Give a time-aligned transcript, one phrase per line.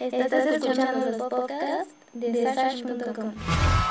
[0.00, 3.32] Estás escuchando los podcasts de Sash.com.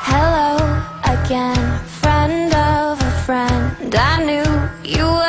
[0.08, 0.58] Hello
[1.04, 1.54] again,
[2.00, 3.94] friend of a friend.
[3.94, 4.44] I knew
[4.86, 5.28] you were.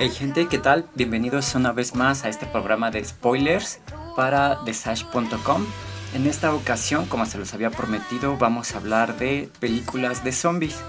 [0.00, 0.86] Hey gente, ¿qué tal?
[0.96, 3.78] Bienvenidos una vez más a este programa de spoilers
[4.16, 5.64] para TheSash.com.
[6.12, 10.80] En esta ocasión, como se los había prometido, vamos a hablar de películas de zombies.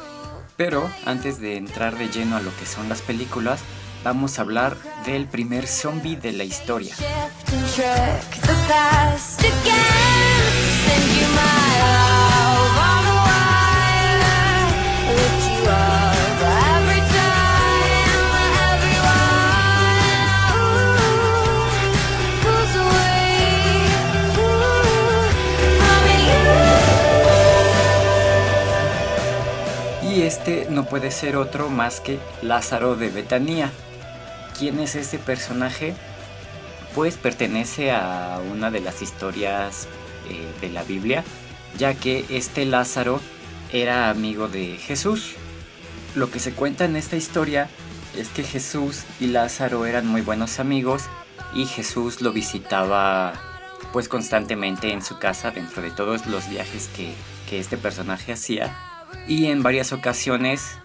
[0.55, 3.61] Pero antes de entrar de lleno a lo que son las películas,
[4.07, 6.95] vamos a hablar del primer zombie de la historia.
[30.01, 33.70] Y este no puede ser otro más que Lázaro de Betania.
[34.57, 35.93] ¿Quién es ese personaje?
[36.95, 39.88] Pues pertenece a una de las historias
[40.29, 41.23] eh, de la Biblia,
[41.77, 43.21] ya que este Lázaro
[43.71, 45.35] era amigo de Jesús.
[46.15, 47.70] Lo que se cuenta en esta historia
[48.17, 51.04] es que Jesús y Lázaro eran muy buenos amigos
[51.54, 53.34] y Jesús lo visitaba
[53.93, 57.13] pues constantemente en su casa dentro de todos los viajes que,
[57.48, 58.76] que este personaje hacía
[59.27, 60.77] y en varias ocasiones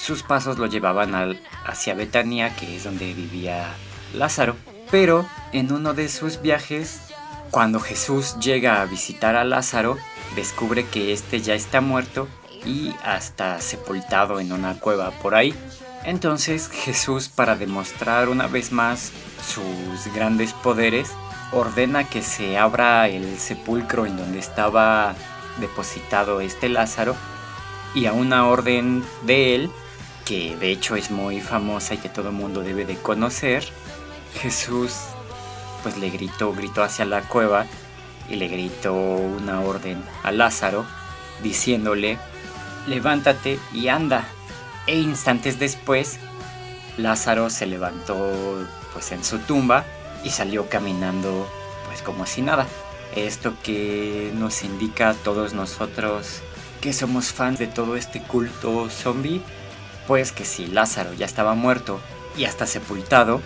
[0.00, 3.66] sus pasos lo llevaban al- hacia Betania, que es donde vivía
[4.14, 4.56] Lázaro.
[4.90, 7.00] Pero en uno de sus viajes,
[7.50, 9.96] cuando Jesús llega a visitar a Lázaro,
[10.34, 12.28] descubre que este ya está muerto
[12.64, 15.54] y hasta sepultado en una cueva por ahí.
[16.04, 19.12] Entonces Jesús, para demostrar una vez más
[19.46, 21.10] sus grandes poderes,
[21.52, 25.14] ordena que se abra el sepulcro en donde estaba
[25.58, 27.16] depositado este Lázaro
[27.94, 29.70] y a una orden de él,
[30.30, 33.64] que de hecho es muy famosa y que todo el mundo debe de conocer,
[34.40, 34.92] Jesús
[35.82, 37.66] pues le gritó, gritó hacia la cueva
[38.28, 40.86] y le gritó una orden a Lázaro
[41.42, 42.16] diciéndole,
[42.86, 44.24] levántate y anda.
[44.86, 46.20] E instantes después,
[46.96, 48.16] Lázaro se levantó
[48.92, 49.84] pues en su tumba
[50.22, 51.50] y salió caminando
[51.88, 52.68] pues como si nada.
[53.16, 56.40] Esto que nos indica a todos nosotros
[56.80, 59.42] que somos fans de todo este culto zombie,
[60.10, 62.00] pues que si Lázaro ya estaba muerto
[62.36, 63.40] y hasta sepultado,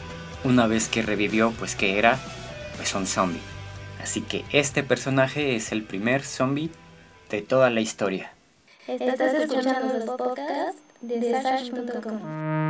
[0.45, 2.19] una vez que revivió, pues que era
[2.79, 3.43] pues un zombie.
[4.03, 6.71] Así que este personaje es el primer zombie
[7.29, 8.33] de toda la historia.
[8.87, 12.64] Estás escuchando los podcasts de Sash.com.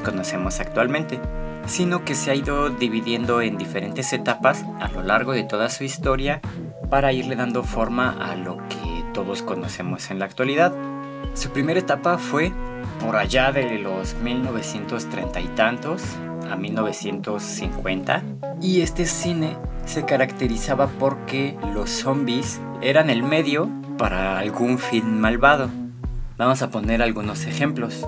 [0.00, 1.20] conocemos actualmente,
[1.66, 5.84] sino que se ha ido dividiendo en diferentes etapas a lo largo de toda su
[5.84, 6.40] historia
[6.88, 10.72] para irle dando forma a lo que todos conocemos en la actualidad.
[11.34, 12.52] Su primera etapa fue
[13.00, 16.02] por allá de los 1930 y tantos
[16.50, 18.22] a 1950
[18.60, 19.56] y este cine
[19.86, 25.68] se caracterizaba porque los zombies eran el medio para algún fin malvado.
[26.36, 28.06] Vamos a poner algunos ejemplos.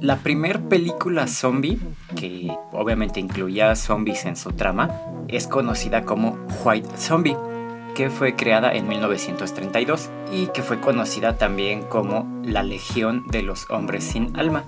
[0.00, 1.78] La primer película zombie,
[2.16, 4.90] que obviamente incluía zombies en su trama,
[5.28, 7.36] es conocida como White Zombie,
[7.94, 13.70] que fue creada en 1932 y que fue conocida también como La Legión de los
[13.70, 14.64] Hombres sin Alma.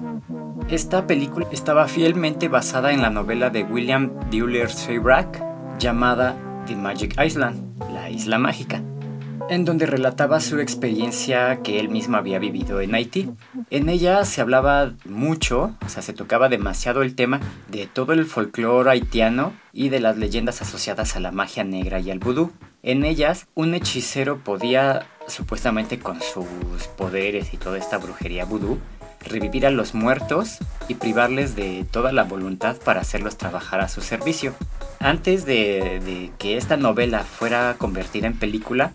[0.71, 5.43] Esta película estaba fielmente basada en la novela de William Duller Seyrack
[5.78, 6.37] llamada
[6.67, 8.83] The Magic Island, la isla mágica,
[9.49, 13.31] en donde relataba su experiencia que él mismo había vivido en Haití.
[13.71, 18.27] En ella se hablaba mucho, o sea, se tocaba demasiado el tema de todo el
[18.27, 22.53] folclore haitiano y de las leyendas asociadas a la magia negra y al vudú.
[22.83, 28.79] En ellas, un hechicero podía, supuestamente con sus poderes y toda esta brujería vudú,
[29.21, 34.01] revivir a los muertos y privarles de toda la voluntad para hacerlos trabajar a su
[34.01, 34.55] servicio.
[35.01, 38.93] Antes de, de que esta novela fuera convertida en película,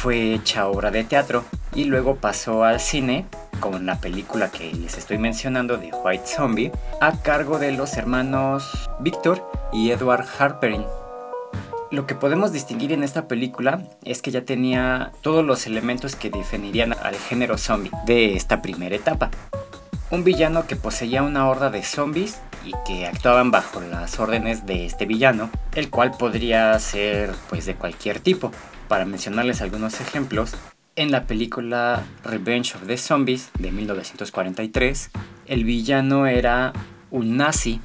[0.00, 1.44] fue hecha obra de teatro
[1.74, 3.26] y luego pasó al cine
[3.60, 8.88] con la película que les estoy mencionando de White Zombie a cargo de los hermanos
[9.00, 9.44] Victor
[9.74, 10.86] y Edward Harperin.
[11.90, 16.30] Lo que podemos distinguir en esta película es que ya tenía todos los elementos que
[16.30, 19.28] definirían al género zombie de esta primera etapa.
[20.10, 24.86] Un villano que poseía una horda de zombies y que actuaban bajo las órdenes de
[24.86, 28.50] este villano, el cual podría ser pues de cualquier tipo.
[28.90, 30.50] Para mencionarles algunos ejemplos,
[30.96, 35.10] en la película Revenge of the Zombies de 1943,
[35.46, 36.72] el villano era
[37.12, 37.80] un nazi.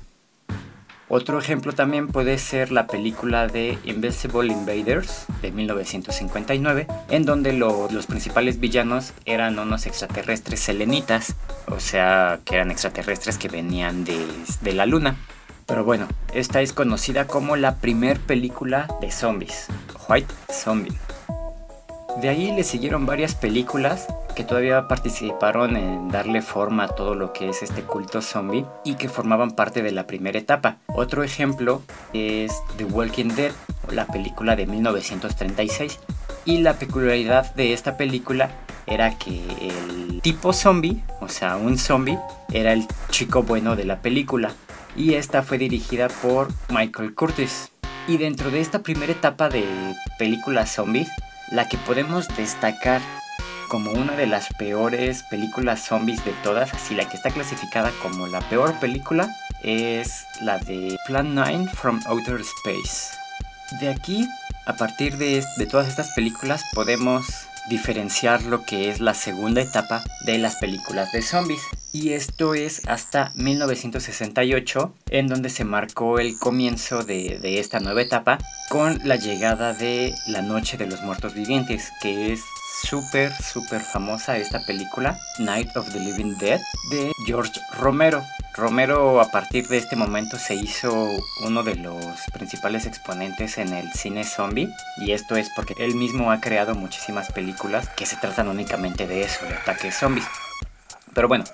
[1.08, 8.08] Otro ejemplo también puede ser la película de Invisible Invaders de 1959, en donde los
[8.08, 11.36] principales villanos eran unos extraterrestres selenitas,
[11.68, 14.26] o sea, que eran extraterrestres que venían de,
[14.62, 15.18] de la luna.
[15.66, 19.68] Pero bueno, esta es conocida como la primer película de zombies,
[20.08, 20.96] White Zombie.
[22.22, 27.34] De ahí le siguieron varias películas que todavía participaron en darle forma a todo lo
[27.34, 30.78] que es este culto zombie y que formaban parte de la primera etapa.
[30.88, 31.82] Otro ejemplo
[32.14, 33.52] es The Walking Dead,
[33.92, 36.00] la película de 1936.
[36.46, 38.50] Y la peculiaridad de esta película
[38.86, 42.20] era que el tipo zombie, o sea, un zombie,
[42.54, 44.54] era el chico bueno de la película.
[44.96, 47.70] Y esta fue dirigida por Michael Curtis.
[48.08, 49.66] Y dentro de esta primera etapa de
[50.18, 51.10] películas zombies,
[51.52, 53.02] la que podemos destacar
[53.68, 58.28] como una de las peores películas zombies de todas, así la que está clasificada como
[58.28, 63.18] la peor película, es la de Plan 9 from Outer Space.
[63.82, 64.28] De aquí,
[64.66, 67.26] a partir de, de todas estas películas, podemos
[67.70, 71.62] diferenciar lo que es la segunda etapa de las películas de zombies.
[71.96, 78.38] Y esto es hasta 1968, en donde se marcó el comienzo de, esta nueva etapa
[78.68, 82.42] con la llegada de La Noche de los Muertos Vivientes, que es
[82.84, 86.60] súper, súper famosa esta película, Night of the Living Dead,
[86.92, 88.22] de George Romero.
[88.54, 91.16] Romero a partir de este momento se hizo
[91.46, 92.04] uno de los
[92.34, 97.32] principales exponentes en el cine zombie y esto es porque él mismo ha creado muchísimas
[97.32, 100.28] películas que se tratan únicamente de eso, de ataques zombies.
[101.14, 101.46] Pero bueno,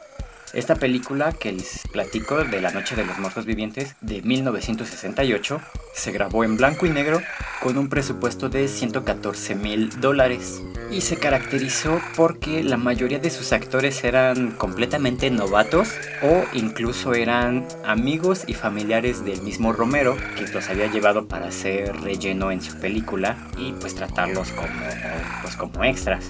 [0.54, 5.62] esta película que les platico de La Noche de los Muertos Vivientes de 1968
[5.94, 7.22] se grabó en blanco y negro
[7.62, 10.62] con un presupuesto de 114 mil dólares
[10.92, 15.90] y se caracterizó porque la mayoría de sus actores eran completamente novatos
[16.22, 21.96] o incluso eran amigos y familiares del mismo Romero que los había llevado para hacer
[22.02, 24.68] relleno en su película y pues tratarlos como,
[25.42, 26.26] pues, como extras.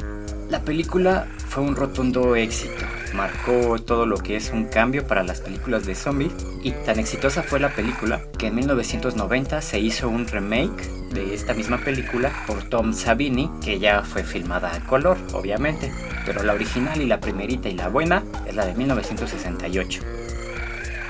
[0.51, 2.83] La película fue un rotundo éxito,
[3.13, 6.33] marcó todo lo que es un cambio para las películas de zombies.
[6.61, 11.53] Y tan exitosa fue la película que en 1990 se hizo un remake de esta
[11.53, 15.89] misma película por Tom Savini que ya fue filmada a color, obviamente,
[16.25, 20.01] pero la original y la primerita y la buena es la de 1968.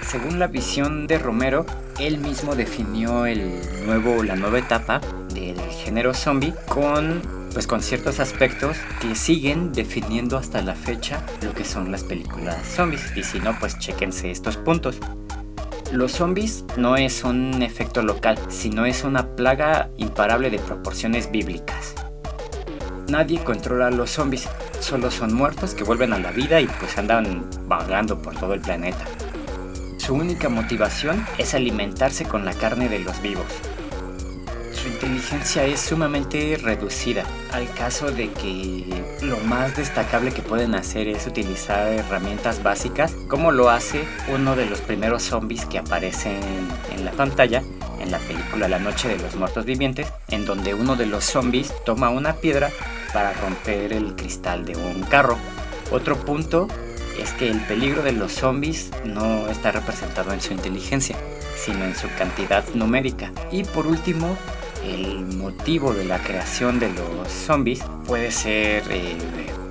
[0.07, 1.65] Según la visión de Romero,
[1.97, 5.01] él mismo definió el nuevo, la nueva etapa
[5.33, 11.53] del género zombie con pues con ciertos aspectos que siguen definiendo hasta la fecha lo
[11.53, 13.11] que son las películas zombies.
[13.15, 14.97] Y si no, pues chequense estos puntos.
[15.91, 21.95] Los zombies no es un efecto local, sino es una plaga imparable de proporciones bíblicas.
[23.09, 24.47] Nadie controla a los zombies,
[24.79, 28.61] solo son muertos que vuelven a la vida y pues andan vagando por todo el
[28.61, 29.03] planeta.
[29.97, 33.45] Su única motivación es alimentarse con la carne de los vivos
[34.81, 38.85] su inteligencia es sumamente reducida, al caso de que
[39.21, 44.65] lo más destacable que pueden hacer es utilizar herramientas básicas, como lo hace uno de
[44.65, 46.39] los primeros zombies que aparecen
[46.91, 47.61] en la pantalla
[47.99, 51.71] en la película La Noche de los Muertos Vivientes, en donde uno de los zombies
[51.85, 52.71] toma una piedra
[53.13, 55.37] para romper el cristal de un carro.
[55.91, 56.67] Otro punto
[57.19, 61.15] es que el peligro de los zombies no está representado en su inteligencia,
[61.55, 63.31] sino en su cantidad numérica.
[63.51, 64.35] Y por último,
[64.83, 69.17] el motivo de la creación de los zombies puede ser eh,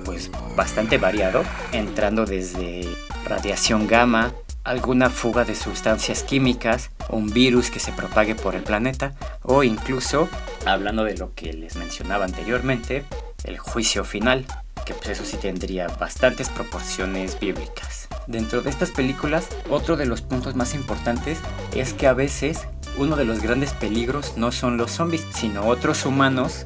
[0.05, 2.87] pues bastante variado, entrando desde
[3.25, 9.13] radiación gamma, alguna fuga de sustancias químicas, un virus que se propague por el planeta
[9.41, 10.29] o incluso,
[10.65, 13.03] hablando de lo que les mencionaba anteriormente,
[13.43, 14.45] el juicio final,
[14.85, 18.07] que pues eso sí tendría bastantes proporciones bíblicas.
[18.27, 21.39] Dentro de estas películas, otro de los puntos más importantes
[21.75, 22.67] es que a veces
[22.97, 26.65] uno de los grandes peligros no son los zombies, sino otros humanos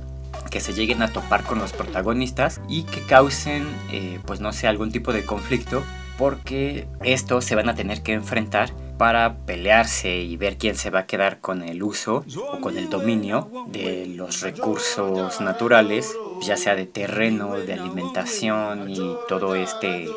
[0.50, 4.68] que se lleguen a topar con los protagonistas y que causen, eh, pues no sé,
[4.68, 5.84] algún tipo de conflicto,
[6.18, 11.00] porque estos se van a tener que enfrentar para pelearse y ver quién se va
[11.00, 16.76] a quedar con el uso o con el dominio de los recursos naturales, ya sea
[16.76, 20.08] de terreno, de alimentación y todo este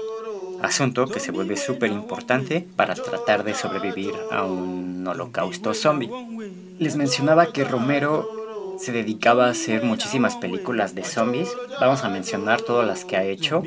[0.63, 6.11] asunto que se vuelve súper importante para tratar de sobrevivir a un holocausto zombie.
[6.79, 8.29] Les mencionaba que Romero
[8.79, 11.49] se dedicaba a hacer muchísimas películas de zombies.
[11.81, 13.63] Vamos a mencionar todas las que ha hecho.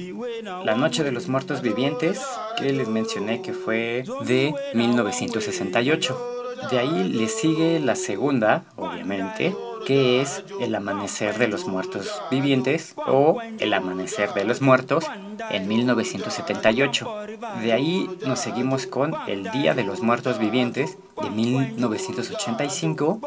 [0.63, 2.21] La Noche de los Muertos Vivientes,
[2.57, 6.37] que les mencioné que fue de 1968.
[6.71, 12.93] De ahí le sigue la segunda, obviamente, que es El Amanecer de los Muertos Vivientes
[12.97, 15.05] o El Amanecer de los Muertos
[15.49, 17.07] en 1978.
[17.61, 23.19] De ahí nos seguimos con El Día de los Muertos Vivientes de 1985.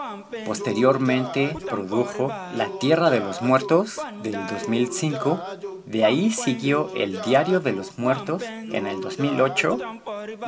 [0.46, 5.40] Posteriormente produjo La Tierra de los Muertos del 2005.
[5.86, 9.78] De ahí siguió El Diario de los Muertos en el 2008.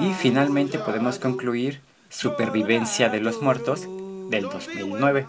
[0.00, 3.82] Y finalmente podemos concluir Supervivencia de los Muertos
[4.30, 5.26] del 2009.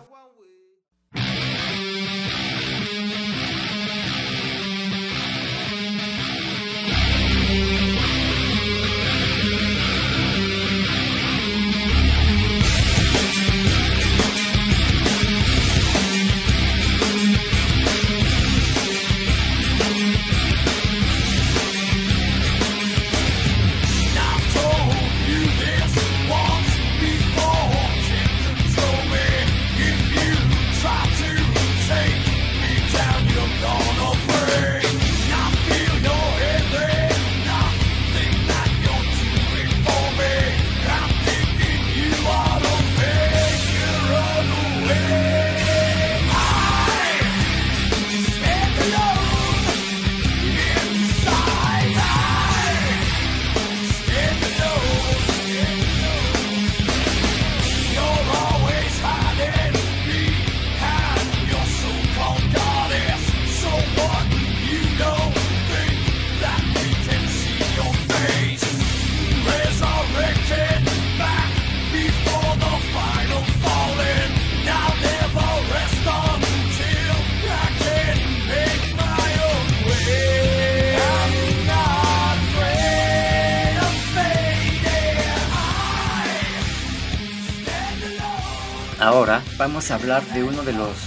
[89.92, 90.98] Hablar de uno de los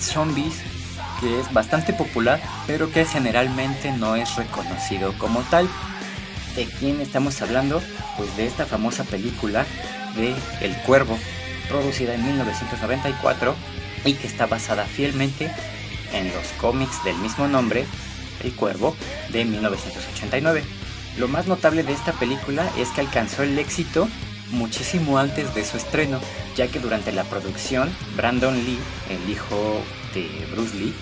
[0.00, 0.54] zombies
[1.20, 5.68] que es bastante popular, pero que generalmente no es reconocido como tal.
[6.56, 7.82] ¿De quién estamos hablando?
[8.16, 9.66] Pues de esta famosa película
[10.16, 11.18] de El Cuervo,
[11.68, 13.54] producida en 1994
[14.04, 15.50] y que está basada fielmente
[16.12, 17.86] en los cómics del mismo nombre,
[18.42, 18.96] El Cuervo,
[19.30, 20.64] de 1989.
[21.18, 24.08] Lo más notable de esta película es que alcanzó el éxito
[24.50, 26.20] muchísimo antes de su estreno,
[26.56, 28.78] ya que durante la producción Brandon Lee,
[29.08, 29.82] el hijo
[30.14, 30.94] de Bruce Lee,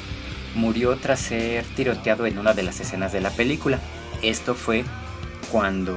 [0.54, 3.78] murió tras ser tiroteado en una de las escenas de la película.
[4.22, 4.84] Esto fue
[5.50, 5.96] cuando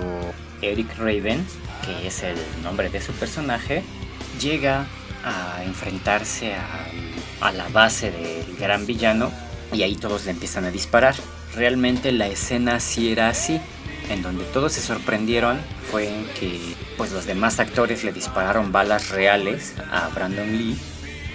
[0.62, 1.46] Eric Raven,
[1.86, 3.84] que es el nombre de su personaje,
[4.40, 4.86] llega
[5.24, 9.32] a enfrentarse a, la base del gran villano
[9.74, 11.16] y ahí todos le empiezan a disparar.
[11.56, 13.60] Realmente la escena sí era así,
[14.12, 16.60] en donde todos se sorprendieron fue en que
[16.98, 20.78] pues los demás actores le dispararon balas reales a Brandon Lee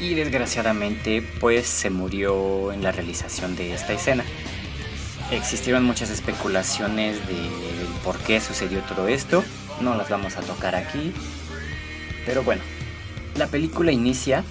[0.01, 4.25] y desgraciadamente pues se murió en la realización de esta escena.
[5.31, 7.51] Existieron muchas especulaciones de
[8.05, 9.43] por qué sucedió todo esto,
[9.81, 11.13] no las vamos a tocar aquí,
[12.25, 12.63] pero bueno,
[13.37, 14.45] la película inicia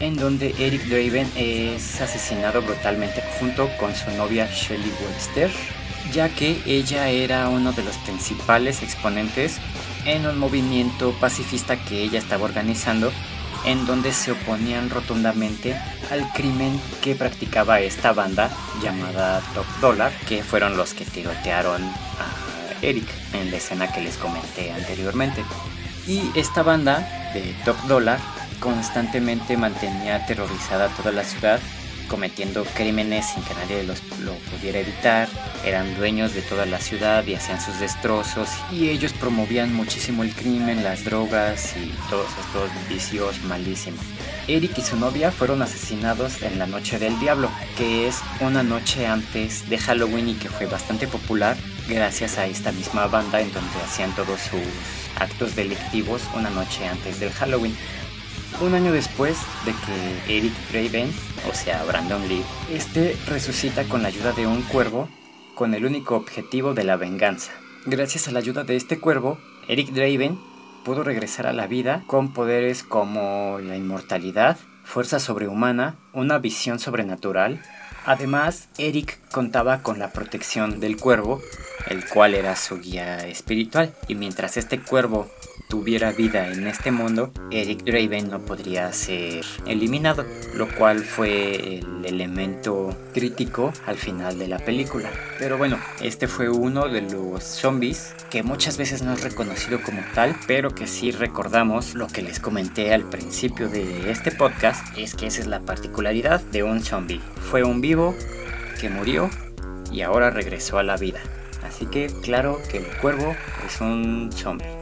[0.00, 5.50] en donde Eric Draven es asesinado brutalmente junto con su novia Shelley Webster,
[6.12, 9.58] ya que ella era uno de los principales exponentes
[10.04, 13.12] en un movimiento pacifista que ella estaba organizando
[13.64, 15.76] en donde se oponían rotundamente
[16.10, 18.50] al crimen que practicaba esta banda
[18.82, 24.16] llamada Top Dollar, que fueron los que tirotearon a Eric en la escena que les
[24.16, 25.44] comenté anteriormente.
[26.06, 28.18] Y esta banda de Top Dollar
[28.60, 31.60] constantemente mantenía aterrorizada toda la ciudad
[32.08, 35.28] cometiendo crímenes sin que nadie los, lo pudiera evitar,
[35.64, 40.34] eran dueños de toda la ciudad y hacían sus destrozos y ellos promovían muchísimo el
[40.34, 44.04] crimen, las drogas y todos estos vicios malísimos.
[44.48, 49.06] Eric y su novia fueron asesinados en la Noche del Diablo, que es una noche
[49.06, 53.80] antes de Halloween y que fue bastante popular gracias a esta misma banda en donde
[53.84, 54.60] hacían todos sus
[55.20, 57.76] actos delictivos una noche antes del Halloween.
[58.60, 61.12] Un año después de que Eric Draven,
[61.48, 65.08] o sea Brandon Lee, este resucita con la ayuda de un cuervo
[65.54, 67.52] con el único objetivo de la venganza.
[67.86, 69.38] Gracias a la ayuda de este cuervo,
[69.68, 70.38] Eric Draven
[70.84, 77.62] pudo regresar a la vida con poderes como la inmortalidad, fuerza sobrehumana, una visión sobrenatural.
[78.06, 81.40] Además, Eric contaba con la protección del cuervo,
[81.88, 83.92] el cual era su guía espiritual.
[84.08, 85.30] Y mientras este cuervo
[85.68, 92.04] tuviera vida en este mundo, Eric Draven no podría ser eliminado, lo cual fue el
[92.04, 95.10] elemento crítico al final de la película.
[95.38, 100.02] Pero bueno, este fue uno de los zombies que muchas veces no es reconocido como
[100.14, 105.14] tal, pero que sí recordamos lo que les comenté al principio de este podcast, es
[105.14, 107.20] que esa es la particularidad de un zombie.
[107.50, 108.14] Fue un vivo
[108.80, 109.28] que murió
[109.92, 111.20] y ahora regresó a la vida.
[111.62, 113.34] Así que claro que el cuervo
[113.66, 114.77] es un zombie.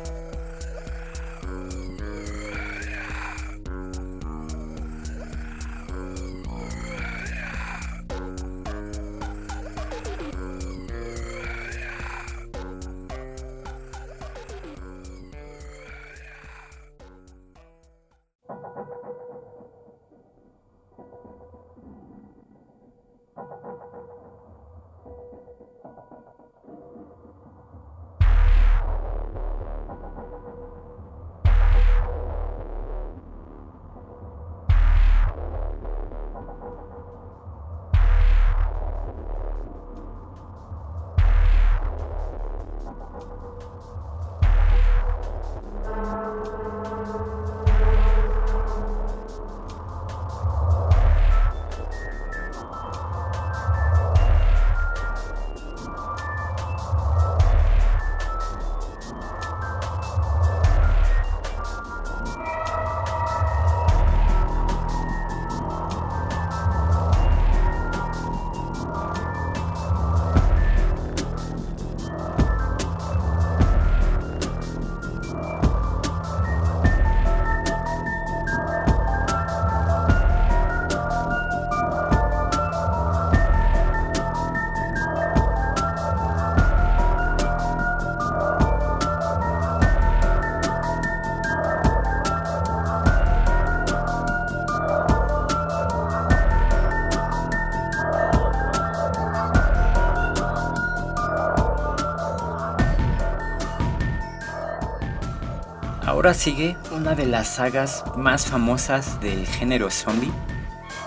[106.35, 110.33] Sigue una de las sagas más famosas del género zombie,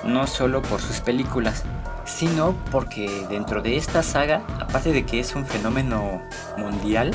[0.05, 1.65] no solo por sus películas,
[2.05, 6.21] sino porque dentro de esta saga, aparte de que es un fenómeno
[6.57, 7.11] mundial,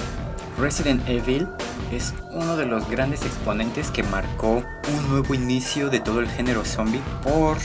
[0.58, 1.48] Resident Evil
[1.92, 4.62] es uno de los grandes exponentes que marcó
[4.96, 7.56] un nuevo inicio de todo el género zombie por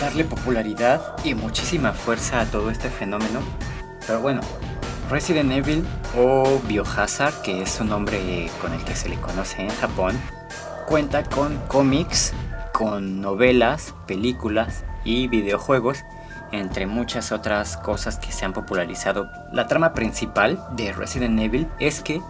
[0.00, 3.40] darle popularidad y muchísima fuerza a todo este fenómeno.
[4.06, 4.40] Pero bueno,
[5.10, 5.84] Resident Evil
[6.16, 10.18] o Biohazard, que es un nombre con el que se le conoce en Japón,
[10.86, 12.32] cuenta con cómics,
[12.72, 16.04] con novelas, películas y videojuegos,
[16.50, 19.30] entre muchas otras cosas que se han popularizado.
[19.52, 22.20] La trama principal de Resident Evil es que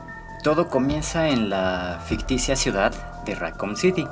[0.43, 2.93] todo comienza en la ficticia ciudad
[3.25, 4.07] de Raccoon City,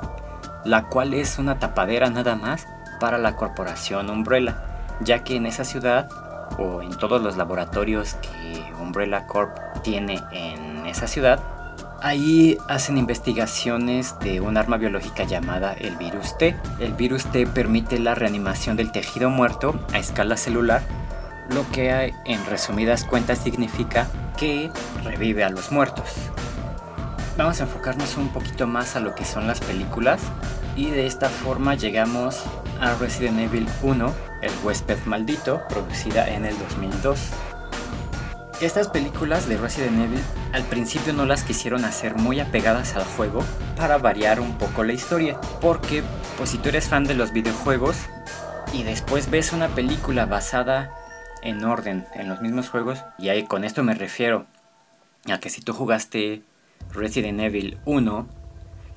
[0.65, 2.67] la cual es una tapadera nada más
[2.99, 4.63] para la corporación Umbrella,
[5.01, 6.09] ya que en esa ciudad
[6.57, 11.39] o en todos los laboratorios que Umbrella Corp tiene en esa ciudad,
[12.01, 16.55] ahí hacen investigaciones de un arma biológica llamada el virus T.
[16.79, 20.81] El virus T permite la reanimación del tejido muerto a escala celular,
[21.49, 24.71] lo que en resumidas cuentas significa que
[25.03, 26.31] revive a los muertos.
[27.41, 30.21] Vamos a enfocarnos un poquito más a lo que son las películas
[30.75, 32.43] y de esta forma llegamos
[32.79, 37.19] a Resident Evil 1, El huésped maldito, producida en el 2002.
[38.61, 40.21] Estas películas de Resident Evil
[40.53, 43.43] al principio no las quisieron hacer muy apegadas al juego
[43.75, 46.03] para variar un poco la historia, porque
[46.37, 47.97] pues si tú eres fan de los videojuegos
[48.71, 50.91] y después ves una película basada
[51.41, 54.45] en orden en los mismos juegos, y ahí con esto me refiero
[55.27, 56.43] a que si tú jugaste
[56.93, 58.27] Resident Evil 1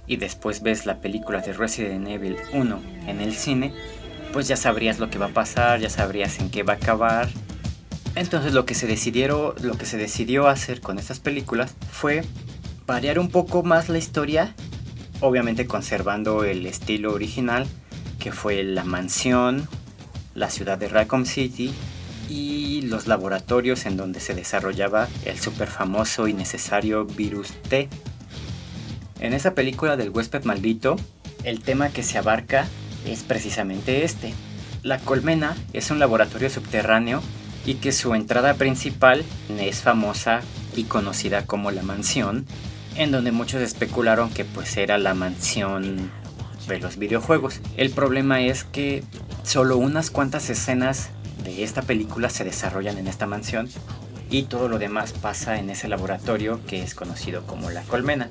[0.06, 3.72] y después ves la película de Resident Evil 1 en el cine,
[4.32, 7.28] pues ya sabrías lo que va a pasar, ya sabrías en qué va a acabar.
[8.14, 12.22] Entonces lo que se decidieron, lo que se decidió hacer con estas películas fue
[12.86, 14.54] variar un poco más la historia,
[15.20, 17.66] obviamente conservando el estilo original,
[18.18, 19.68] que fue la mansión,
[20.34, 21.72] la ciudad de Raccoon City
[22.28, 27.88] y los laboratorios en donde se desarrollaba el super famoso y necesario virus T.
[29.20, 30.96] En esa película del huésped maldito,
[31.44, 32.66] el tema que se abarca
[33.06, 34.34] es precisamente este.
[34.82, 37.22] La colmena es un laboratorio subterráneo
[37.66, 39.24] y que su entrada principal
[39.58, 40.40] es famosa
[40.76, 42.44] y conocida como la mansión,
[42.96, 46.10] en donde muchos especularon que pues era la mansión
[46.68, 47.60] de los videojuegos.
[47.76, 49.04] El problema es que
[49.42, 51.10] solo unas cuantas escenas
[51.44, 53.68] de esta película se desarrollan en esta mansión
[54.30, 58.30] y todo lo demás pasa en ese laboratorio que es conocido como la colmena.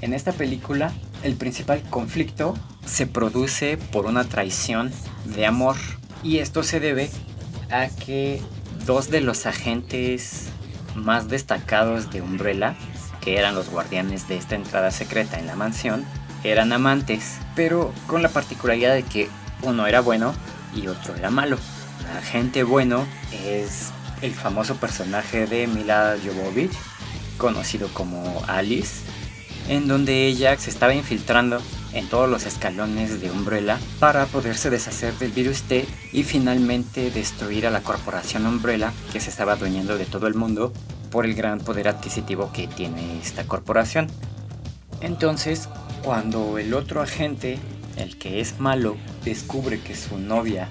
[0.00, 0.92] En esta película
[1.22, 2.54] el principal conflicto
[2.86, 4.92] se produce por una traición
[5.24, 5.76] de amor
[6.22, 7.10] y esto se debe
[7.70, 8.40] a que
[8.86, 10.46] dos de los agentes
[10.94, 12.76] más destacados de Umbrella,
[13.20, 16.04] que eran los guardianes de esta entrada secreta en la mansión,
[16.42, 19.28] eran amantes, pero con la particularidad de que
[19.62, 20.34] uno era bueno
[20.74, 21.58] y otro era malo.
[22.16, 23.90] Agente bueno es
[24.22, 26.72] el famoso personaje de Mila Jovovich,
[27.38, 29.02] conocido como Alice,
[29.68, 31.60] en donde ella se estaba infiltrando
[31.92, 37.66] en todos los escalones de Umbrella para poderse deshacer del virus T y finalmente destruir
[37.66, 40.72] a la corporación Umbrella que se estaba adueñando de todo el mundo
[41.10, 44.08] por el gran poder adquisitivo que tiene esta corporación.
[45.00, 45.68] Entonces,
[46.02, 47.58] cuando el otro agente,
[47.96, 50.68] el que es malo, descubre que su novia,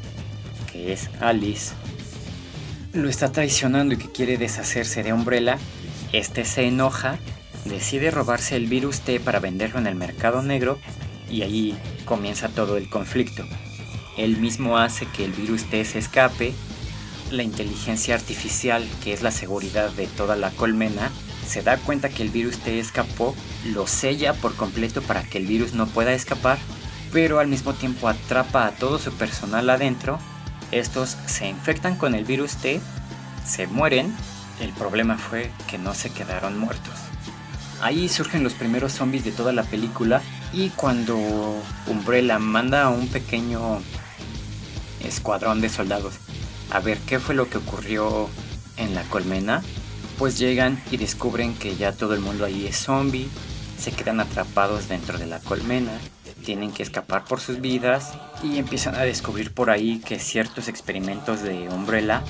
[0.72, 1.74] que es Alice,
[2.94, 5.58] lo está traicionando y que quiere deshacerse de Umbrella,
[6.12, 7.20] este se enoja,
[7.66, 10.80] decide robarse el virus T para venderlo en el mercado negro
[11.30, 13.44] y ahí comienza todo el conflicto.
[14.18, 16.54] Él mismo hace que el virus T se escape,
[17.32, 21.12] la inteligencia artificial, que es la seguridad de toda la colmena,
[21.48, 25.48] se da cuenta que el virus T escapó, lo sella por completo para que el
[25.48, 26.58] virus no pueda escapar,
[27.12, 30.20] pero al mismo tiempo atrapa a todo su personal adentro.
[30.72, 32.80] Estos se infectan con el virus T,
[33.46, 34.16] se mueren,
[34.60, 36.94] el problema fue que no se quedaron muertos.
[37.82, 40.22] Ahí surgen los primeros zombies de toda la película
[40.54, 41.18] y cuando
[41.88, 43.80] Umbrella manda a un pequeño
[45.04, 46.16] escuadrón de soldados
[46.72, 48.30] a ver qué fue lo que ocurrió
[48.78, 49.64] en la colmena,
[50.18, 53.30] pues llegan y descubren que ya todo el mundo ahí es zombie,
[53.80, 55.92] se quedan atrapados dentro de la colmena,
[56.46, 58.14] tienen que escapar por sus vidas
[58.44, 62.24] y empiezan a descubrir por ahí que ciertos experimentos de Umbrella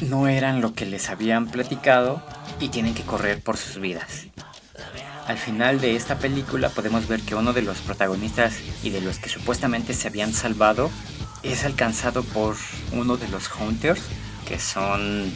[0.00, 2.22] no eran lo que les habían platicado
[2.60, 4.26] y tienen que correr por sus vidas.
[5.26, 9.18] Al final de esta película podemos ver que uno de los protagonistas y de los
[9.18, 10.90] que supuestamente se habían salvado
[11.42, 12.56] es alcanzado por
[12.92, 14.02] uno de los Hunters,
[14.46, 15.32] que son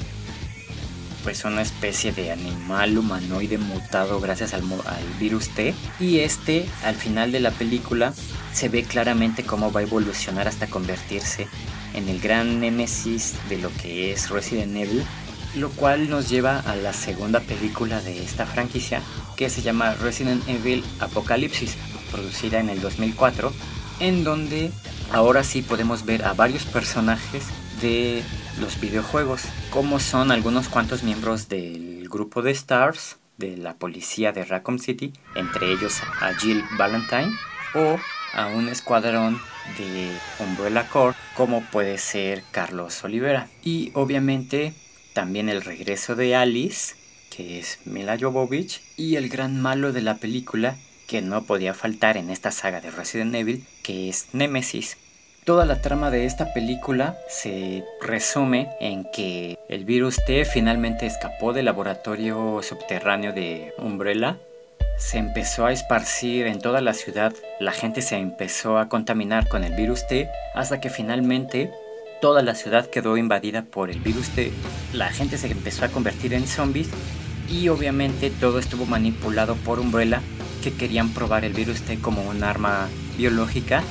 [1.23, 5.75] pues una especie de animal humanoide mutado gracias al, al, virus T.
[5.99, 8.13] Y este, al final de la película,
[8.53, 11.49] se ve claramente cómo va a evolucionar hasta convertirse
[11.95, 15.05] en el gran némesis de lo que es Resident Evil
[15.57, 19.03] lo cual nos lleva a la segunda película de esta franquicia
[19.37, 21.77] que se llama Resident Evil Apocalipsis,
[22.11, 23.53] producida en el 2004,
[24.01, 24.71] en donde
[25.13, 27.45] ahora sí podemos ver a varios personajes
[27.81, 28.23] de
[28.61, 34.45] los videojuegos, como son algunos cuantos miembros del grupo de Stars, de la policía de
[34.45, 37.33] Raccoon City, entre ellos a Jill Valentine
[37.75, 37.99] o
[38.35, 39.41] a un escuadrón
[39.79, 43.49] de Umbrella Corps como puede ser Carlos Olivera.
[43.63, 44.75] Y obviamente
[45.15, 46.95] también el regreso de Alice,
[47.31, 52.17] que es Mila Jovovich, y el gran malo de la película, que no podía faltar
[52.17, 54.97] en esta saga de Resident Evil, que es Nemesis.
[55.45, 61.55] Toda la trama de esta película se resume en que el virus T finalmente escapó
[61.55, 64.37] del laboratorio subterráneo de Umbrella,
[64.99, 69.65] se empezó a esparcir en toda la ciudad, la gente se empezó a contaminar con
[69.65, 71.71] el virus T hasta que finalmente
[72.21, 74.53] toda la ciudad quedó invadida por el virus T,
[74.93, 76.91] la gente se empezó a convertir en zombies
[77.49, 80.21] y obviamente todo estuvo manipulado por Umbrella
[80.63, 83.83] que querían probar el virus T como un arma biológica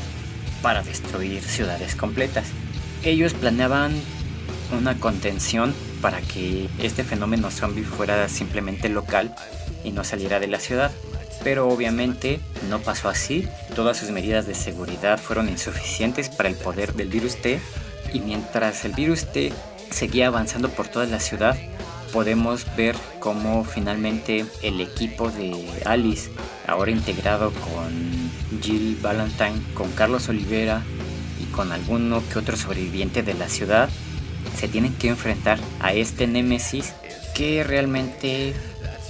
[0.61, 2.47] para destruir ciudades completas.
[3.03, 3.93] Ellos planeaban
[4.77, 9.35] una contención para que este fenómeno zombie fuera simplemente local
[9.83, 10.91] y no saliera de la ciudad.
[11.43, 16.93] Pero obviamente no pasó así, todas sus medidas de seguridad fueron insuficientes para el poder
[16.93, 17.59] del virus T
[18.13, 19.53] y mientras el virus T
[19.89, 21.57] seguía avanzando por toda la ciudad,
[22.11, 26.29] podemos ver cómo finalmente el equipo de Alice,
[26.67, 28.28] ahora integrado con
[28.61, 30.81] Jill Valentine, con Carlos Olivera
[31.41, 33.89] y con alguno que otro sobreviviente de la ciudad,
[34.57, 36.93] se tienen que enfrentar a este némesis
[37.35, 38.53] que realmente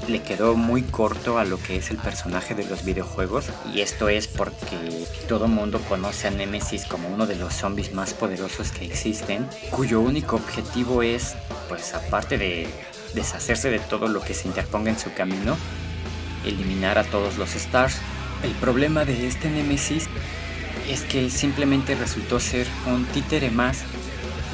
[0.08, 4.10] le quedó muy corto a lo que es el personaje de los videojuegos y esto
[4.10, 8.86] es porque todo mundo conoce a Nemesis como uno de los zombies más poderosos que
[8.86, 11.36] existen, cuyo único objetivo es,
[11.68, 12.68] pues aparte de
[13.14, 15.58] deshacerse de todo lo que se interponga en su camino,
[16.46, 17.98] eliminar a todos los Stars.
[18.44, 20.08] El problema de este Nemesis
[20.90, 23.84] es que simplemente resultó ser un títere más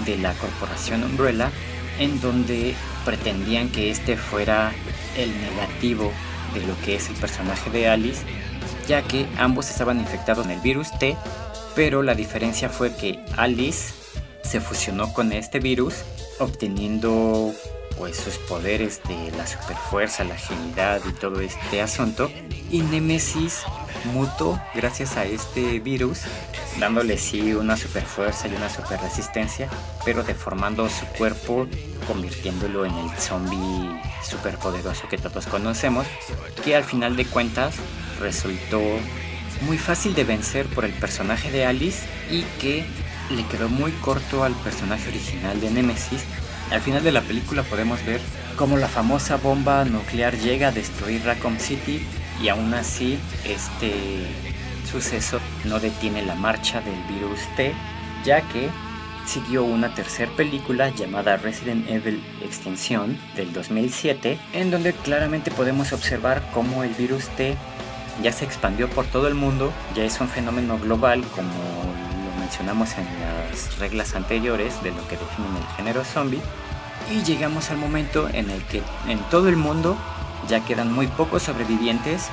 [0.05, 1.51] de la corporación Umbrella
[1.99, 4.73] en donde pretendían que este fuera
[5.17, 6.11] el negativo
[6.53, 8.23] de lo que es el personaje de Alice,
[8.87, 11.15] ya que ambos estaban infectados en el virus T,
[11.75, 13.93] pero la diferencia fue que Alice
[14.43, 15.95] se fusionó con este virus
[16.39, 17.53] obteniendo
[17.97, 22.31] pues sus poderes de la superfuerza, la agilidad y todo este asunto.
[22.71, 23.63] Y Nemesis
[24.05, 26.21] mutó gracias a este virus,
[26.79, 29.69] dándole sí una superfuerza y una super resistencia,
[30.03, 31.67] pero deformando su cuerpo,
[32.07, 36.05] convirtiéndolo en el zombie superpoderoso que todos conocemos,
[36.63, 37.75] que al final de cuentas
[38.19, 38.81] resultó
[39.61, 42.85] muy fácil de vencer por el personaje de Alice y que
[43.31, 46.23] le quedó muy corto al personaje original de Nemesis.
[46.71, 48.19] Al final de la película podemos ver
[48.55, 52.05] cómo la famosa bomba nuclear llega a destruir Raccoon City
[52.41, 53.93] y aún así este
[54.91, 57.73] suceso no detiene la marcha del virus T,
[58.23, 58.69] ya que
[59.25, 66.43] siguió una tercera película llamada Resident Evil Extinción del 2007, en donde claramente podemos observar
[66.53, 67.55] cómo el virus T
[68.23, 71.94] ya se expandió por todo el mundo, ya es un fenómeno global como
[72.45, 76.41] mencionamos en las reglas anteriores de lo que definen el género zombie,
[77.11, 79.97] y llegamos al momento en el que en todo el mundo
[80.47, 82.29] ya quedan muy pocos sobrevivientes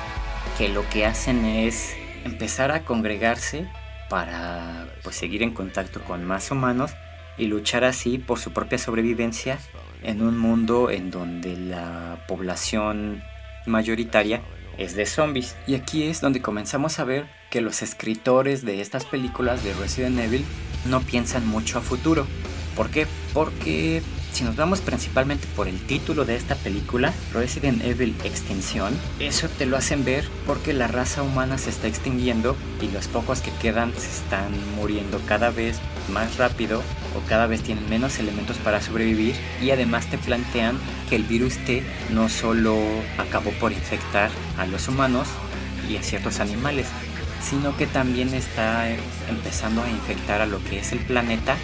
[0.57, 1.95] que lo que hacen es
[2.25, 3.67] empezar a congregarse
[4.07, 6.91] para pues, seguir en contacto con más humanos
[7.35, 9.57] y luchar así por su propia sobrevivencia
[10.03, 13.23] en un mundo en donde la población
[13.65, 14.41] mayoritaria
[14.77, 15.55] es de zombies.
[15.65, 20.17] Y aquí es donde comenzamos a ver que los escritores de estas películas de Resident
[20.17, 20.43] Evil
[20.85, 22.25] no piensan mucho a futuro.
[22.75, 23.05] ¿Por qué?
[23.31, 29.49] Porque si nos vamos principalmente por el título de esta película, Resident Evil Extinción, eso
[29.49, 33.51] te lo hacen ver porque la raza humana se está extinguiendo y los pocos que
[33.61, 35.77] quedan se están muriendo cada vez
[36.11, 36.81] más rápido
[37.15, 41.57] o cada vez tienen menos elementos para sobrevivir y además te plantean que el virus
[41.65, 42.79] T no solo
[43.19, 45.27] acabó por infectar a los humanos
[45.87, 46.87] y a ciertos animales,
[47.43, 48.89] sino que también está
[49.29, 51.55] empezando a infectar a lo que es el planeta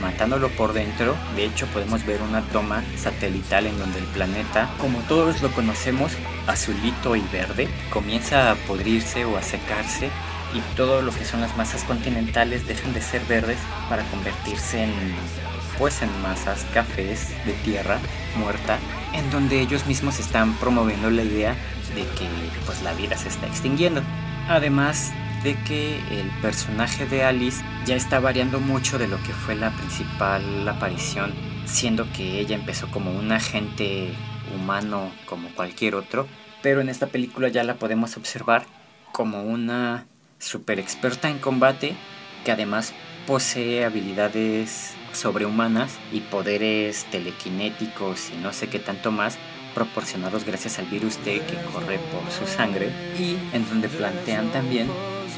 [0.00, 1.14] matándolo por dentro.
[1.36, 6.12] De hecho, podemos ver una toma satelital en donde el planeta, como todos lo conocemos,
[6.46, 10.10] azulito y verde, comienza a podrirse o a secarse
[10.54, 14.90] y todo lo que son las masas continentales dejan de ser verdes para convertirse en
[15.78, 17.98] pues en masas cafés de tierra
[18.36, 18.78] muerta
[19.14, 21.56] en donde ellos mismos están promoviendo la idea
[21.94, 22.28] de que
[22.66, 24.02] pues la vida se está extinguiendo.
[24.48, 29.54] Además de que el personaje de Alice ya está variando mucho de lo que fue
[29.54, 31.32] la principal aparición,
[31.64, 34.12] siendo que ella empezó como un agente
[34.54, 36.26] humano como cualquier otro,
[36.62, 38.66] pero en esta película ya la podemos observar
[39.12, 40.06] como una
[40.38, 41.94] super experta en combate
[42.44, 42.92] que además
[43.26, 49.38] posee habilidades sobrehumanas y poderes telequinéticos y no sé qué tanto más
[49.74, 54.88] proporcionados gracias al virus T que corre por su sangre y en donde plantean también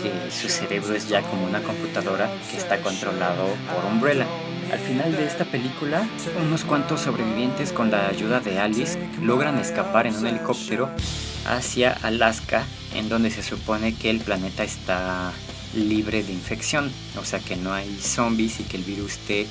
[0.02, 4.26] que su cerebro es ya como una computadora que está controlado por Umbrella.
[4.72, 6.06] Al final de esta película,
[6.40, 10.88] unos cuantos sobrevivientes con la ayuda de Alice logran escapar en un helicóptero
[11.46, 12.64] hacia Alaska,
[12.94, 15.32] en donde se supone que el planeta está
[15.74, 16.90] libre de infección,
[17.20, 19.46] o sea que no hay zombies y que el virus T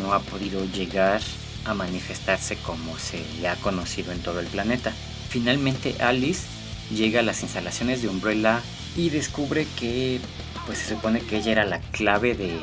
[0.00, 1.20] no ha podido llegar
[1.64, 4.92] a manifestarse como se le ha conocido en todo el planeta.
[5.28, 6.46] Finalmente Alice
[6.94, 8.60] llega a las instalaciones de Umbrella
[8.96, 10.20] y descubre que
[10.66, 12.60] pues se supone que ella era la clave de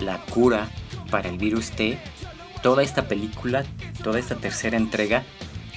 [0.00, 0.70] la cura
[1.10, 1.98] para el virus T.
[2.62, 3.64] Toda esta película,
[4.02, 5.24] toda esta tercera entrega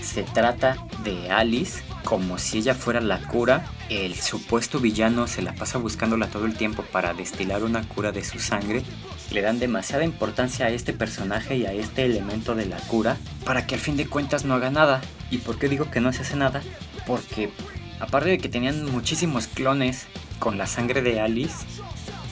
[0.01, 3.67] se trata de Alice como si ella fuera la cura.
[3.87, 8.23] El supuesto villano se la pasa buscándola todo el tiempo para destilar una cura de
[8.23, 8.81] su sangre.
[9.29, 13.67] Le dan demasiada importancia a este personaje y a este elemento de la cura para
[13.67, 15.01] que al fin de cuentas no haga nada.
[15.29, 16.63] ¿Y por qué digo que no se hace nada?
[17.05, 17.51] Porque
[17.99, 20.07] aparte de que tenían muchísimos clones
[20.39, 21.67] con la sangre de Alice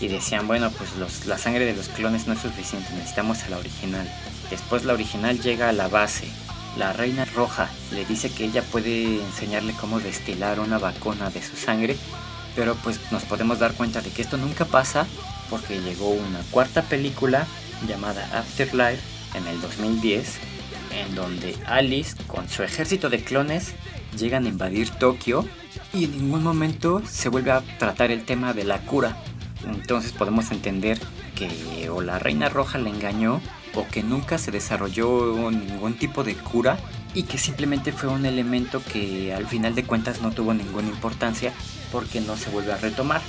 [0.01, 3.59] y decían, bueno, pues la sangre de los clones no es suficiente, necesitamos a la
[3.59, 4.11] original.
[4.49, 6.27] Después la original llega a la base.
[6.77, 11.55] La reina roja le dice que ella puede enseñarle cómo destilar una vacuna de su
[11.55, 11.97] sangre,
[12.55, 15.07] pero pues nos podemos dar cuenta de que esto nunca pasa
[15.49, 17.47] porque llegó una cuarta película
[17.87, 19.01] llamada Afterlife
[19.33, 20.37] en el 2010,
[20.91, 23.73] en donde Alice con su ejército de clones
[24.15, 25.47] llegan a invadir Tokio
[25.93, 29.17] y en ningún momento se vuelve a tratar el tema de la cura.
[29.65, 30.99] Entonces podemos entender
[31.35, 33.41] que o la Reina Roja le engañó
[33.75, 36.77] o que nunca se desarrolló ningún tipo de cura
[37.13, 41.53] y que simplemente fue un elemento que al final de cuentas no tuvo ninguna importancia
[41.91, 43.21] porque no se vuelve a retomar.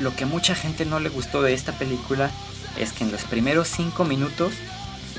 [0.00, 2.30] Lo que a mucha gente no le gustó de esta película
[2.78, 4.54] es que en los primeros 5 minutos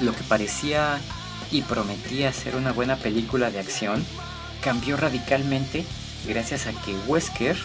[0.02, 1.00] lo que parecía
[1.52, 4.04] y prometía ser una buena película de acción
[4.62, 5.86] cambió radicalmente
[6.28, 7.58] gracias a que Wesker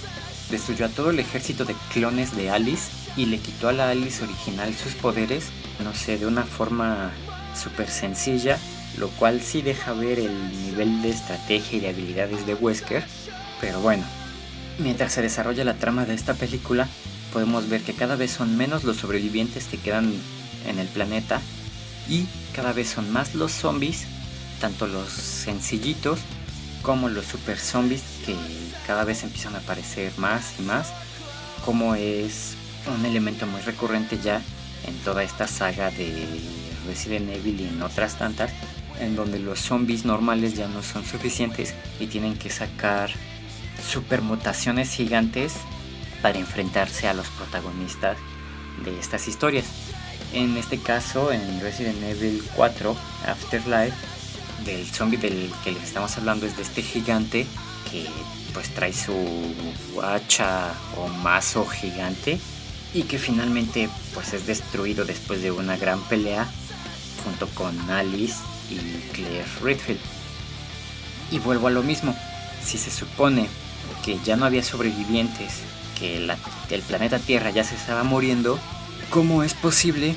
[0.50, 4.22] destruyó a todo el ejército de clones de Alice y le quitó a la Alice
[4.22, 5.46] original sus poderes,
[5.82, 7.10] no sé, de una forma
[7.60, 8.58] súper sencilla,
[8.98, 13.04] lo cual sí deja ver el nivel de estrategia y de habilidades de Wesker,
[13.60, 14.04] pero bueno,
[14.78, 16.88] mientras se desarrolla la trama de esta película,
[17.32, 20.12] podemos ver que cada vez son menos los sobrevivientes que quedan
[20.66, 21.40] en el planeta
[22.08, 24.04] y cada vez son más los zombies,
[24.60, 26.20] tanto los sencillitos
[26.82, 28.36] como los super zombies que
[28.86, 30.92] cada vez empiezan a aparecer más y más,
[31.64, 32.54] como es
[32.94, 34.42] un elemento muy recurrente ya
[34.86, 36.26] en toda esta saga de
[36.86, 38.52] Resident Evil y en otras tantas,
[39.00, 43.10] en donde los zombies normales ya no son suficientes y tienen que sacar
[43.86, 45.54] supermutaciones gigantes
[46.22, 48.16] para enfrentarse a los protagonistas
[48.84, 49.66] de estas historias.
[50.32, 53.96] En este caso, en Resident Evil 4 Afterlife,
[54.64, 57.46] del zombie del que les estamos hablando es de este gigante
[57.90, 58.06] que
[58.52, 59.14] pues trae su
[60.02, 62.40] hacha o mazo gigante
[62.94, 66.46] y que finalmente pues es destruido después de una gran pelea
[67.24, 68.36] junto con Alice
[68.70, 68.76] y
[69.12, 70.00] Claire Redfield.
[71.30, 72.16] Y vuelvo a lo mismo,
[72.62, 73.48] si se supone
[74.04, 75.62] que ya no había sobrevivientes,
[75.98, 78.58] que el planeta Tierra ya se estaba muriendo,
[79.10, 80.14] ¿cómo es posible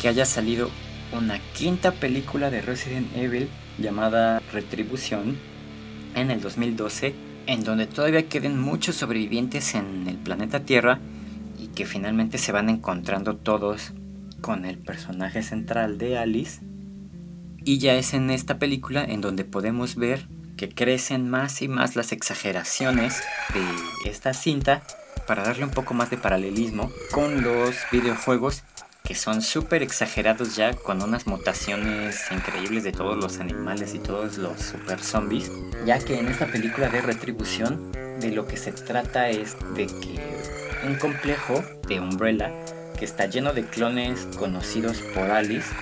[0.00, 0.70] que haya salido
[1.12, 5.38] una quinta película de Resident Evil llamada Retribución
[6.14, 7.14] en el 2012,
[7.46, 11.00] en donde todavía queden muchos sobrevivientes en el planeta Tierra
[11.74, 13.92] que finalmente se van encontrando todos
[14.40, 16.60] con el personaje central de Alice.
[17.64, 21.96] Y ya es en esta película en donde podemos ver que crecen más y más
[21.96, 23.22] las exageraciones
[23.54, 24.82] de esta cinta
[25.26, 28.62] para darle un poco más de paralelismo con los videojuegos
[29.04, 34.38] que son súper exagerados ya con unas mutaciones increíbles de todos los animales y todos
[34.38, 35.50] los super zombies,
[35.86, 40.59] ya que en esta película de retribución de lo que se trata es de que
[40.84, 42.52] un complejo de Umbrella
[42.98, 45.74] que está lleno de clones conocidos por Alice.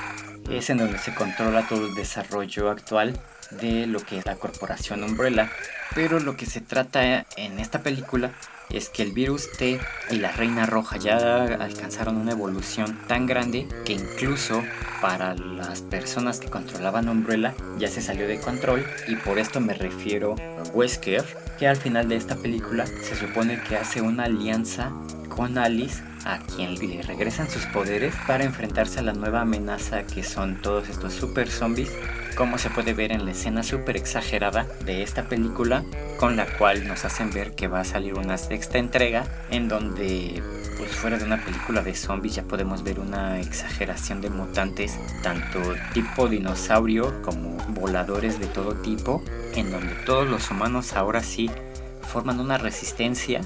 [0.50, 3.18] Es en donde se controla todo el desarrollo actual
[3.50, 5.50] de lo que es la corporación Umbrella,
[5.94, 8.32] pero lo que se trata en esta película
[8.70, 9.80] es que el virus T
[10.10, 14.62] y la Reina Roja ya alcanzaron una evolución tan grande que incluso
[15.00, 19.74] para las personas que controlaban Umbrella ya se salió de control y por esto me
[19.74, 21.24] refiero a Wesker
[21.58, 24.92] que al final de esta película se supone que hace una alianza
[25.28, 30.22] con Alice a quien le regresan sus poderes para enfrentarse a la nueva amenaza que
[30.22, 31.90] son todos estos super zombies
[32.38, 35.82] como se puede ver en la escena súper exagerada de esta película,
[36.20, 40.40] con la cual nos hacen ver que va a salir una sexta entrega, en donde,
[40.78, 45.58] pues fuera de una película de zombies, ya podemos ver una exageración de mutantes, tanto
[45.92, 49.20] tipo dinosaurio como voladores de todo tipo,
[49.56, 51.50] en donde todos los humanos ahora sí
[52.02, 53.40] forman una resistencia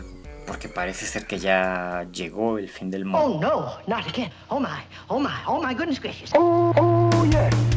[0.47, 3.25] porque parece ser que ya llegó el fin del mundo.
[3.25, 4.31] Oh no, not again.
[4.49, 4.69] Oh my,
[5.09, 6.31] oh my, oh my goodness gracious.
[6.35, 7.72] Oh, oh yeah.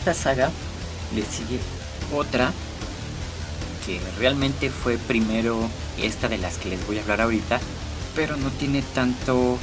[0.00, 0.50] Esta saga
[1.14, 1.60] le sigue
[2.14, 2.52] otra
[3.84, 5.58] que realmente fue primero
[5.98, 7.60] esta de las que les voy a hablar ahorita,
[8.16, 9.58] pero no tiene tanto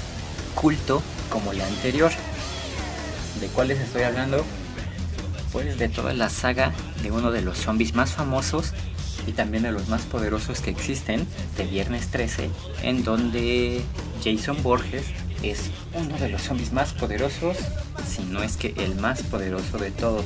[0.53, 2.11] culto como la anterior.
[3.41, 4.45] ¿De cuál les estoy hablando?
[5.51, 6.71] Pues de toda la saga
[7.01, 8.73] de uno de los zombies más famosos
[9.25, 12.51] y también de los más poderosos que existen, de Viernes 13,
[12.83, 13.81] en donde
[14.23, 15.05] Jason Borges
[15.49, 17.57] es uno de los zombies más poderosos,
[18.07, 20.25] si no es que el más poderoso de todos.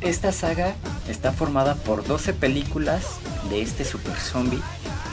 [0.00, 0.74] Esta saga
[1.08, 3.04] está formada por 12 películas
[3.48, 4.60] de este super zombie,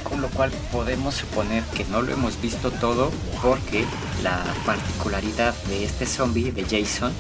[0.04, 3.86] con lo cual podemos suponer que no lo hemos visto todo porque
[4.24, 7.14] la particularidad de este zombie, de Jason,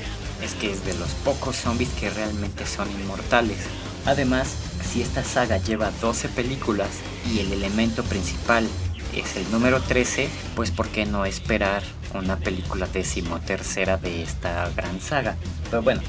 [0.43, 3.59] es que es de los pocos zombies que realmente son inmortales.
[4.05, 4.49] Además,
[4.83, 6.89] si esta saga lleva 12 películas
[7.31, 8.67] y el elemento principal
[9.13, 11.83] es el número 13, pues ¿por qué no esperar
[12.13, 15.35] una película decimotercera de esta gran saga?
[15.69, 16.01] Pero bueno,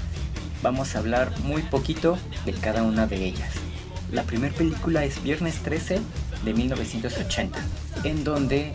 [0.63, 3.51] vamos a hablar muy poquito de cada una de ellas.
[4.13, 6.01] La primera película es Viernes 13
[6.45, 7.59] de 1980,
[8.05, 8.73] en donde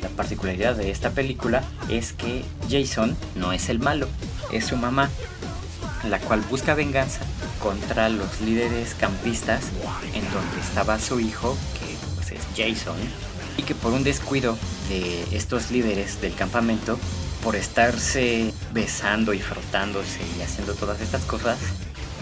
[0.00, 4.08] la particularidad de esta película es que Jason no es el malo,
[4.52, 5.10] es su mamá,
[6.08, 7.20] la cual busca venganza
[7.60, 9.64] contra los líderes campistas
[10.14, 12.96] en donde estaba su hijo, que pues es Jason,
[13.58, 14.56] y que por un descuido
[14.88, 16.98] de estos líderes del campamento,
[17.42, 21.58] por estarse besando y frotándose y haciendo todas estas cosas,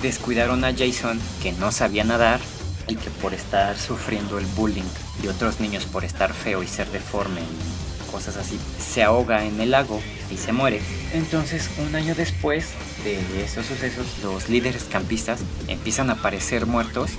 [0.03, 2.41] descuidaron a Jason que no sabía nadar
[2.89, 4.89] y que por estar sufriendo el bullying
[5.23, 9.61] de otros niños por estar feo y ser deforme y cosas así, se ahoga en
[9.61, 10.81] el lago y se muere.
[11.13, 12.69] Entonces, un año después
[13.05, 17.11] de estos sucesos, los líderes campistas empiezan a aparecer muertos.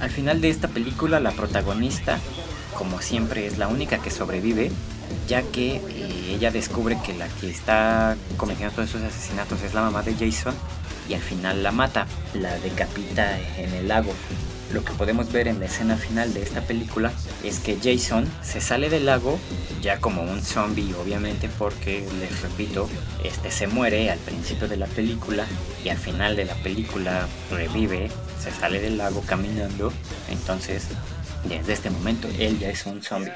[0.00, 2.18] Al final de esta película, la protagonista,
[2.76, 4.70] como siempre, es la única que sobrevive,
[5.26, 9.82] ya que eh, ella descubre que la que está cometiendo todos esos asesinatos es la
[9.82, 10.54] mamá de Jason
[11.08, 14.12] y al final la mata, la decapita en el lago.
[14.72, 17.12] Lo que podemos ver en la escena final de esta película
[17.44, 19.38] es que Jason se sale del lago
[19.80, 22.88] ya como un zombie obviamente porque les repito,
[23.22, 25.46] este se muere al principio de la película
[25.84, 28.10] y al final de la película revive,
[28.42, 29.92] se sale del lago caminando,
[30.28, 30.88] entonces
[31.48, 33.32] desde este momento él ya es un zombie.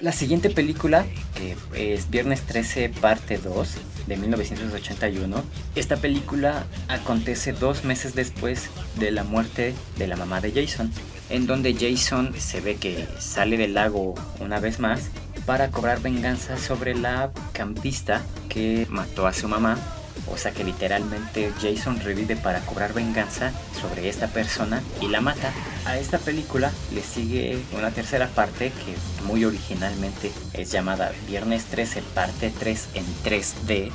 [0.00, 1.56] La siguiente película, que
[1.94, 3.76] es Viernes 13, parte 2,
[4.06, 5.44] de 1981,
[5.76, 10.90] esta película acontece dos meses después de la muerte de la mamá de Jason,
[11.30, 15.10] en donde Jason se ve que sale del lago una vez más
[15.46, 19.78] para cobrar venganza sobre la campista que mató a su mamá
[20.26, 25.52] o sea que literalmente Jason revive para cobrar venganza sobre esta persona y la mata.
[25.84, 32.02] A esta película le sigue una tercera parte que muy originalmente es llamada Viernes 13
[32.14, 33.90] parte 3 en 3D.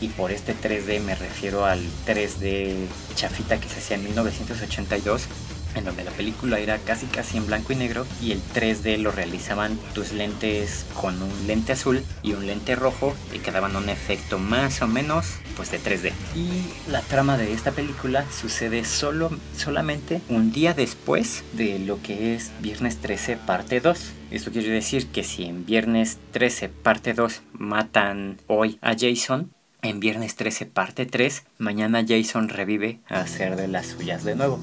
[0.00, 5.26] Y por este 3D me refiero al 3D chafita que se hacía en 1982
[5.76, 9.12] en donde la película era casi casi en blanco y negro y el 3D lo
[9.12, 14.38] realizaban tus lentes con un lente azul y un lente rojo y quedaban un efecto
[14.38, 16.12] más o menos pues de 3D.
[16.34, 22.34] Y la trama de esta película sucede solo solamente un día después de lo que
[22.34, 24.12] es Viernes 13 parte 2.
[24.30, 29.52] Esto quiere decir que si en Viernes 13 parte 2 matan hoy a Jason,
[29.82, 34.60] en Viernes 13 parte 3, mañana Jason revive a hacer de las suyas de nuevo.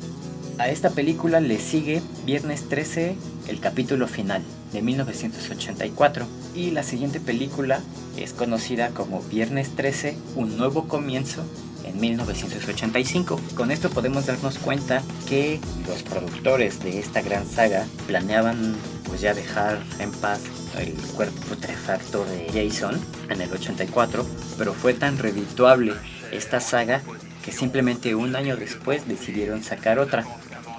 [0.60, 3.16] A esta película le sigue Viernes 13,
[3.48, 6.28] el capítulo final de 1984.
[6.54, 7.82] Y la siguiente película
[8.18, 11.44] es conocida como Viernes 13, un nuevo comienzo
[11.84, 13.40] en 1985.
[13.56, 18.76] Con esto podemos darnos cuenta que los productores de esta gran saga planeaban
[19.06, 20.42] pues ya dejar en paz
[20.80, 23.00] el cuerpo putrefacto de Jason
[23.30, 24.26] en el 84,
[24.58, 25.94] pero fue tan redituable
[26.32, 27.02] esta saga
[27.44, 30.26] que simplemente un año después decidieron sacar otra.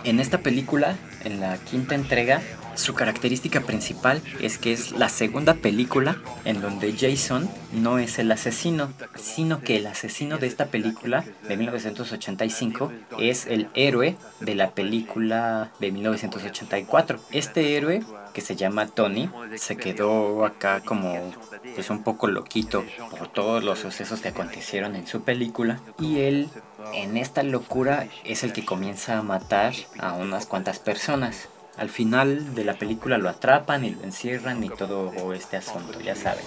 [0.05, 2.43] En esta película, en la quinta entrega,
[2.75, 8.31] su característica principal es que es la segunda película en donde Jason no es el
[8.31, 14.73] asesino, sino que el asesino de esta película de 1985 es el héroe de la
[14.73, 17.21] película de 1984.
[17.31, 18.03] Este héroe,
[18.33, 21.33] que se llama Tony, se quedó acá como
[21.75, 26.49] pues un poco loquito por todos los sucesos que acontecieron en su película y él
[26.93, 31.49] en esta locura es el que comienza a matar a unas cuantas personas.
[31.77, 36.15] Al final de la película lo atrapan y lo encierran y todo este asunto, ya
[36.15, 36.45] saben.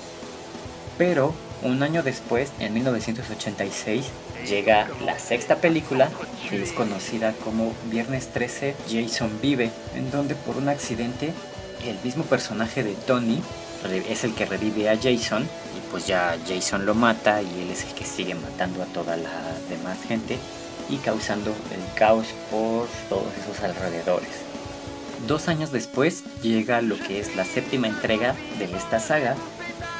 [0.97, 1.33] Pero
[1.63, 4.09] un año después, en 1986,
[4.47, 6.09] llega la sexta película,
[6.49, 11.33] que es conocida como Viernes 13, Jason vive, en donde por un accidente
[11.85, 13.41] el mismo personaje de Tony
[14.09, 17.83] es el que revive a Jason y pues ya Jason lo mata y él es
[17.83, 19.31] el que sigue matando a toda la
[19.69, 20.37] demás gente
[20.89, 24.29] y causando el caos por todos esos alrededores.
[25.27, 29.35] Dos años después llega lo que es la séptima entrega de esta saga,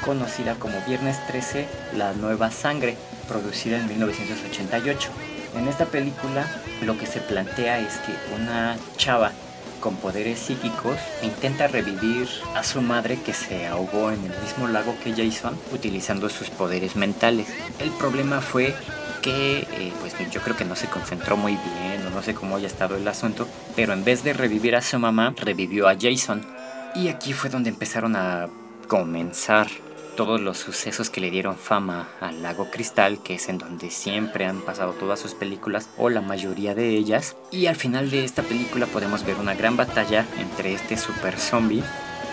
[0.04, 1.66] conocida como Viernes 13,
[1.96, 5.08] La Nueva Sangre, producida en 1988.
[5.56, 6.46] En esta película
[6.82, 9.32] lo que se plantea es que una chava
[9.80, 14.94] con poderes psíquicos intenta revivir a su madre que se ahogó en el mismo lago
[15.02, 17.48] que Jason utilizando sus poderes mentales.
[17.78, 18.74] El problema fue
[19.22, 22.56] que eh, pues yo creo que no se concentró muy bien o no sé cómo
[22.56, 26.44] haya estado el asunto, pero en vez de revivir a su mamá, revivió a Jason.
[26.94, 28.48] Y aquí fue donde empezaron a
[28.88, 29.68] comenzar
[30.18, 34.46] todos los sucesos que le dieron fama al lago Cristal, que es en donde siempre
[34.46, 37.36] han pasado todas sus películas o la mayoría de ellas.
[37.52, 41.84] Y al final de esta película podemos ver una gran batalla entre este super zombie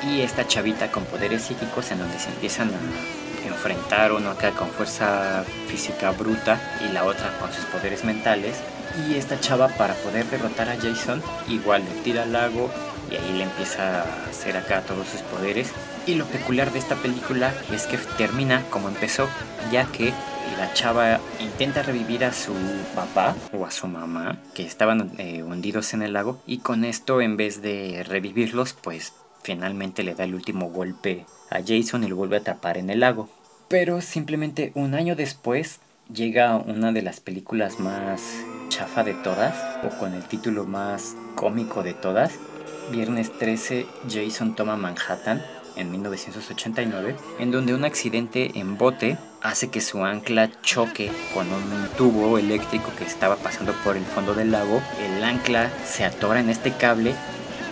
[0.03, 4.69] y esta chavita con poderes psíquicos en donde se empiezan a enfrentar uno acá con
[4.69, 6.59] fuerza física bruta
[6.89, 8.63] y la otra con sus poderes mentales.
[9.07, 12.71] Y esta chava para poder derrotar a Jason igual le tira al lago,
[13.11, 15.71] y ahí le empieza a hacer acá todos sus poderes.
[16.07, 19.27] Y lo peculiar de esta película es que termina como empezó,
[19.71, 20.13] ya que
[20.57, 22.53] la chava intenta revivir a su
[22.95, 27.21] papá o a su mamá, que estaban eh, hundidos en el lago, y con esto
[27.21, 32.15] en vez de revivirlos, pues finalmente le da el último golpe a Jason y lo
[32.15, 33.29] vuelve a atrapar en el lago.
[33.67, 35.79] Pero simplemente un año después
[36.13, 38.21] llega una de las películas más
[38.69, 42.33] chafa de todas, o con el título más cómico de todas,
[42.91, 45.43] Viernes 13, Jason toma Manhattan,
[45.75, 51.89] en 1989, en donde un accidente en bote hace que su ancla choque con un
[51.97, 54.81] tubo eléctrico que estaba pasando por el fondo del lago.
[54.99, 57.15] El ancla se atora en este cable,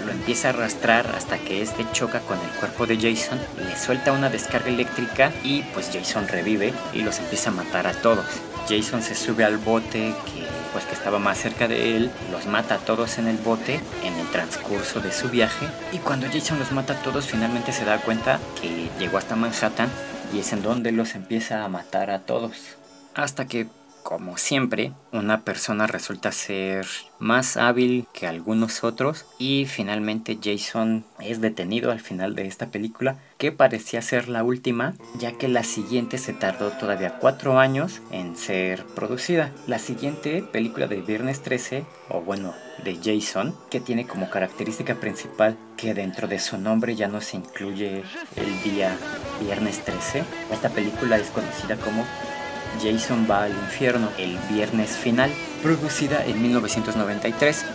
[0.05, 4.11] lo empieza a arrastrar hasta que este choca con el cuerpo de Jason, le suelta
[4.11, 8.25] una descarga eléctrica y pues Jason revive y los empieza a matar a todos.
[8.67, 10.42] Jason se sube al bote que
[10.73, 14.13] pues que estaba más cerca de él, los mata a todos en el bote en
[14.15, 17.99] el transcurso de su viaje y cuando Jason los mata a todos finalmente se da
[17.99, 19.89] cuenta que llegó hasta Manhattan
[20.33, 22.75] y es en donde los empieza a matar a todos.
[23.13, 23.67] Hasta que
[24.03, 26.85] como siempre, una persona resulta ser
[27.19, 33.17] más hábil que algunos otros y finalmente Jason es detenido al final de esta película
[33.37, 38.35] que parecía ser la última ya que la siguiente se tardó todavía cuatro años en
[38.35, 39.51] ser producida.
[39.67, 45.57] La siguiente película de Viernes 13 o bueno de Jason que tiene como característica principal
[45.77, 48.03] que dentro de su nombre ya no se incluye
[48.35, 48.97] el día
[49.41, 50.23] Viernes 13.
[50.51, 52.05] Esta película es conocida como
[52.81, 57.65] Jason va al infierno, el viernes final, producida en 1993.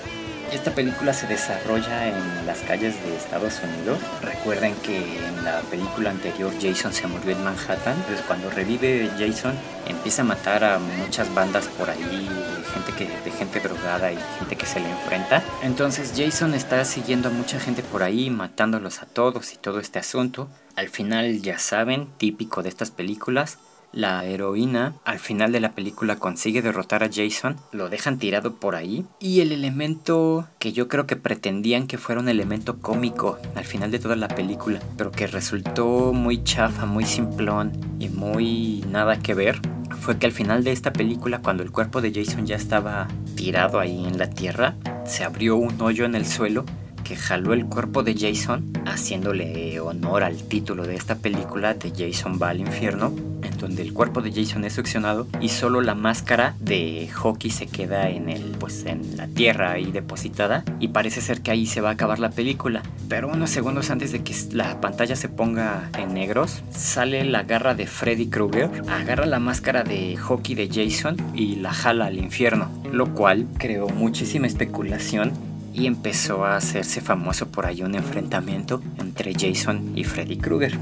[0.53, 3.99] Esta película se desarrolla en las calles de Estados Unidos.
[4.23, 7.95] Recuerden que en la película anterior Jason se murió en Manhattan.
[7.99, 9.55] Entonces cuando revive Jason
[9.87, 12.29] empieza a matar a muchas bandas por ahí,
[12.73, 15.43] gente que, de gente drogada y gente que se le enfrenta.
[15.63, 19.99] Entonces Jason está siguiendo a mucha gente por ahí, matándolos a todos y todo este
[19.99, 20.49] asunto.
[20.77, 23.59] Al final ya saben, típico de estas películas,
[23.93, 28.75] la heroína al final de la película consigue derrotar a Jason, lo dejan tirado por
[28.75, 33.65] ahí y el elemento que yo creo que pretendían que fuera un elemento cómico al
[33.65, 39.19] final de toda la película, pero que resultó muy chafa, muy simplón y muy nada
[39.19, 39.61] que ver,
[40.01, 43.81] fue que al final de esta película cuando el cuerpo de Jason ya estaba tirado
[43.81, 46.65] ahí en la tierra, se abrió un hoyo en el suelo
[47.05, 52.39] que jaló el cuerpo de Jason, haciéndole honor al título de esta película de Jason
[52.41, 53.15] va al infierno,
[53.59, 58.09] donde el cuerpo de Jason es succionado y solo la máscara de Hockey se queda
[58.11, 61.91] en el pues en la tierra ahí depositada y parece ser que ahí se va
[61.91, 62.83] a acabar la película.
[63.09, 67.75] Pero unos segundos antes de que la pantalla se ponga en negros, sale la garra
[67.75, 72.71] de Freddy Krueger, agarra la máscara de Hockey de Jason y la jala al infierno,
[72.93, 75.33] lo cual creó muchísima especulación
[75.73, 80.79] y empezó a hacerse famoso por ahí un enfrentamiento entre Jason y Freddy Krueger.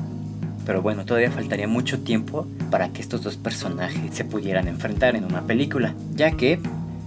[0.66, 5.24] Pero bueno, todavía faltaría mucho tiempo para que estos dos personajes se pudieran enfrentar en
[5.24, 6.58] una película, ya que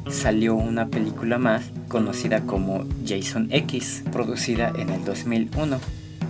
[0.10, 5.78] salió una película más conocida como Jason X, producida en el 2001.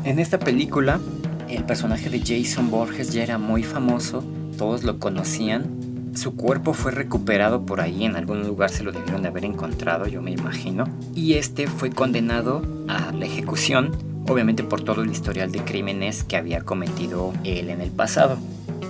[0.04, 1.00] En esta película,
[1.48, 4.26] el personaje de Jason Borges ya era muy famoso,
[4.58, 5.80] todos lo conocían
[6.20, 10.08] su cuerpo fue recuperado por ahí, en algún lugar se lo debieron de haber encontrado,
[10.08, 10.86] yo me imagino.
[11.16, 13.92] Y este fue condenado a la ejecución,
[14.30, 18.38] obviamente por todo el historial de crímenes que había cometido él en el pasado.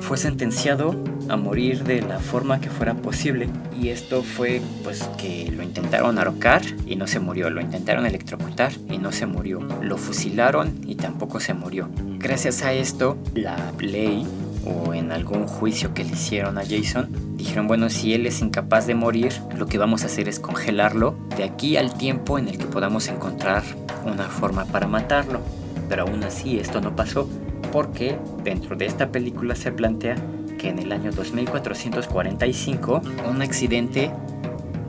[0.01, 0.95] Fue sentenciado
[1.29, 6.17] a morir de la forma que fuera posible y esto fue pues que lo intentaron
[6.17, 10.95] ahorcar y no se murió, lo intentaron electrocutar y no se murió, lo fusilaron y
[10.95, 11.89] tampoco se murió.
[12.17, 14.25] Gracias a esto la ley
[14.65, 17.09] o en algún juicio que le hicieron a Jason,
[17.39, 21.15] dijeron, bueno, si él es incapaz de morir, lo que vamos a hacer es congelarlo
[21.35, 23.63] de aquí al tiempo en el que podamos encontrar
[24.05, 25.41] una forma para matarlo.
[25.87, 27.27] Pero aún así esto no pasó,
[27.71, 30.15] porque dentro de esta película se plantea
[30.59, 34.11] que en el año 2445 un accidente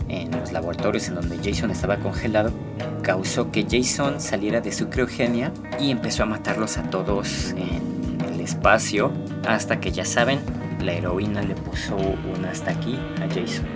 [0.09, 2.51] en los laboratorios en donde Jason estaba congelado
[3.03, 7.90] causó que Jason saliera de su criogenia y empezó a matarlos a todos en
[8.51, 9.12] espacio
[9.46, 10.40] hasta que ya saben,
[10.83, 13.66] la heroína le puso un hasta aquí a Jason.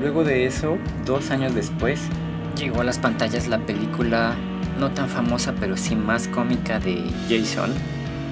[0.00, 2.00] Luego de eso, dos años después,
[2.56, 4.34] llegó a las pantallas la película
[4.78, 7.72] no tan famosa pero sí más cómica de Jason,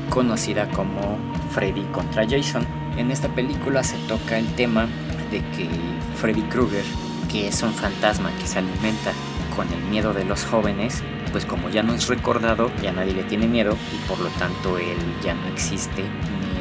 [0.09, 1.18] conocida como
[1.50, 2.66] Freddy contra Jason.
[2.96, 4.86] En esta película se toca el tema
[5.30, 5.68] de que
[6.16, 6.84] Freddy Krueger,
[7.30, 9.12] que es un fantasma que se alimenta
[9.54, 11.02] con el miedo de los jóvenes,
[11.32, 14.78] pues como ya no es recordado, ya nadie le tiene miedo y por lo tanto
[14.78, 16.04] él ya no existe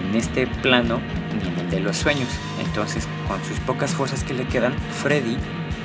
[0.08, 1.00] en este plano
[1.42, 2.30] ni en el de los sueños.
[2.60, 5.38] Entonces, con sus pocas fuerzas que le quedan, Freddy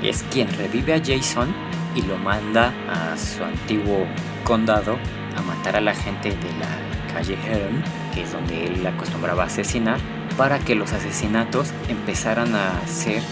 [0.02, 1.54] es quien revive a Jason
[1.94, 4.06] y lo manda a su antiguo
[4.44, 4.98] condado
[5.36, 7.82] a matar a la gente de la calle Heron,
[8.14, 9.98] que es donde él acostumbraba a asesinar,
[10.36, 13.22] para que los asesinatos empezaran a hacer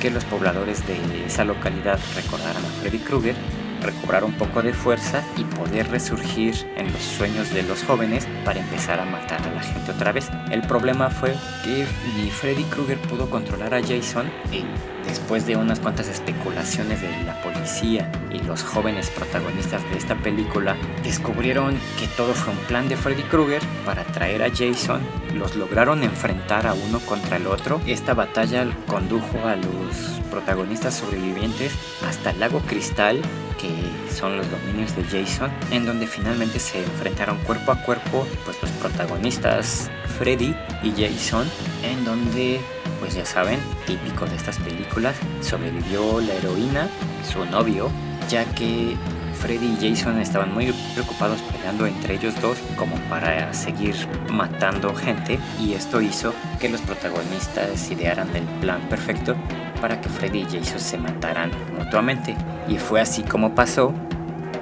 [0.00, 3.34] que los pobladores de esa localidad recordaran a Freddy Krueger
[3.82, 8.60] recobrar un poco de fuerza y poder resurgir en los sueños de los jóvenes para
[8.60, 10.30] empezar a matar a la gente otra vez.
[10.50, 14.64] El problema fue que ni Freddy Krueger pudo controlar a Jason y
[15.08, 20.76] después de unas cuantas especulaciones de la policía y los jóvenes protagonistas de esta película
[21.02, 25.00] descubrieron que todo fue un plan de Freddy Krueger para traer a Jason.
[25.34, 27.80] Los lograron enfrentar a uno contra el otro.
[27.86, 31.72] Esta batalla condujo a los protagonistas sobrevivientes
[32.06, 33.20] hasta el lago Cristal
[33.58, 33.68] que
[34.14, 38.70] son los dominios de Jason, en donde finalmente se enfrentaron cuerpo a cuerpo pues los
[38.72, 41.50] protagonistas Freddy y Jason,
[41.82, 42.60] en donde
[42.98, 46.88] pues ya saben, típico de estas películas, sobrevivió la heroína,
[47.30, 47.90] su novio,
[48.28, 48.96] ya que
[49.34, 53.94] Freddy y Jason estaban muy preocupados peleando entre ellos dos como para seguir
[54.32, 59.36] matando gente y esto hizo que los protagonistas idearan el plan perfecto
[59.80, 62.36] para que Freddy y Jason se mataran mutuamente.
[62.68, 63.94] Y fue así como pasó,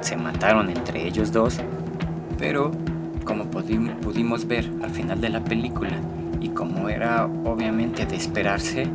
[0.01, 1.59] se mataron entre ellos dos,
[2.39, 2.71] pero
[3.25, 5.99] como pudimos ver al final de la película
[6.47, 8.87] y como era obviamente de esperarse,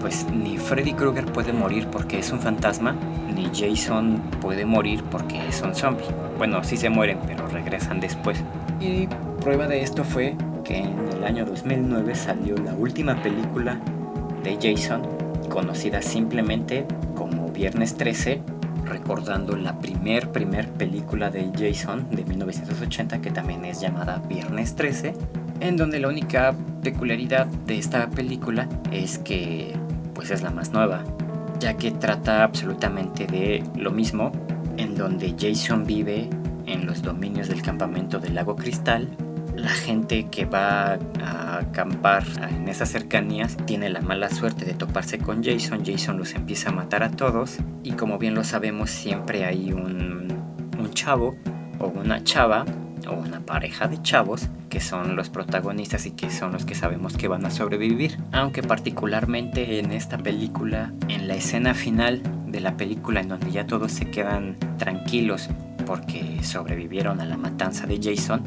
[0.00, 2.96] pues ni Freddy Krueger puede morir porque es un fantasma,
[3.34, 6.06] ni Jason puede morir porque es un zombie.
[6.38, 8.42] Bueno, sí se mueren, pero regresan después.
[8.80, 9.06] Y
[9.42, 10.34] prueba de esto fue
[10.64, 13.78] que en el año 2009 salió la última película
[14.42, 15.02] de Jason,
[15.50, 18.40] conocida simplemente como Viernes 13,
[18.86, 25.14] recordando la primer primer película de Jason de 1980 que también es llamada Viernes 13,
[25.60, 29.74] en donde la única peculiaridad de esta película es que
[30.14, 31.02] pues es la más nueva,
[31.58, 34.30] ya que trata absolutamente de lo mismo,
[34.76, 36.30] en donde Jason vive
[36.66, 39.16] en los dominios del campamento del lago Cristal
[39.56, 45.18] la gente que va a acampar en esas cercanías tiene la mala suerte de toparse
[45.18, 45.84] con Jason.
[45.84, 50.28] Jason los empieza a matar a todos y como bien lo sabemos siempre hay un,
[50.78, 51.36] un chavo
[51.78, 52.64] o una chava
[53.06, 57.16] o una pareja de chavos que son los protagonistas y que son los que sabemos
[57.16, 58.18] que van a sobrevivir.
[58.32, 63.66] Aunque particularmente en esta película, en la escena final de la película en donde ya
[63.66, 65.48] todos se quedan tranquilos
[65.86, 68.42] porque sobrevivieron a la matanza de Jason,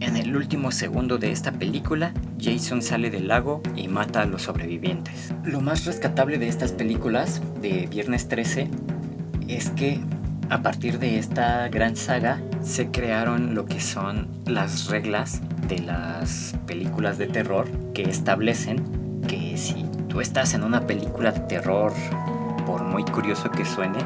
[0.00, 4.42] en el último segundo de esta película, Jason sale del lago y mata a los
[4.42, 5.32] sobrevivientes.
[5.44, 8.68] Lo más rescatable de estas películas de Viernes 13
[9.48, 10.00] es que
[10.50, 16.56] a partir de esta gran saga se crearon lo que son las reglas de las
[16.66, 21.92] películas de terror que establecen que si tú estás en una película de terror,
[22.66, 23.98] por muy curioso que suene,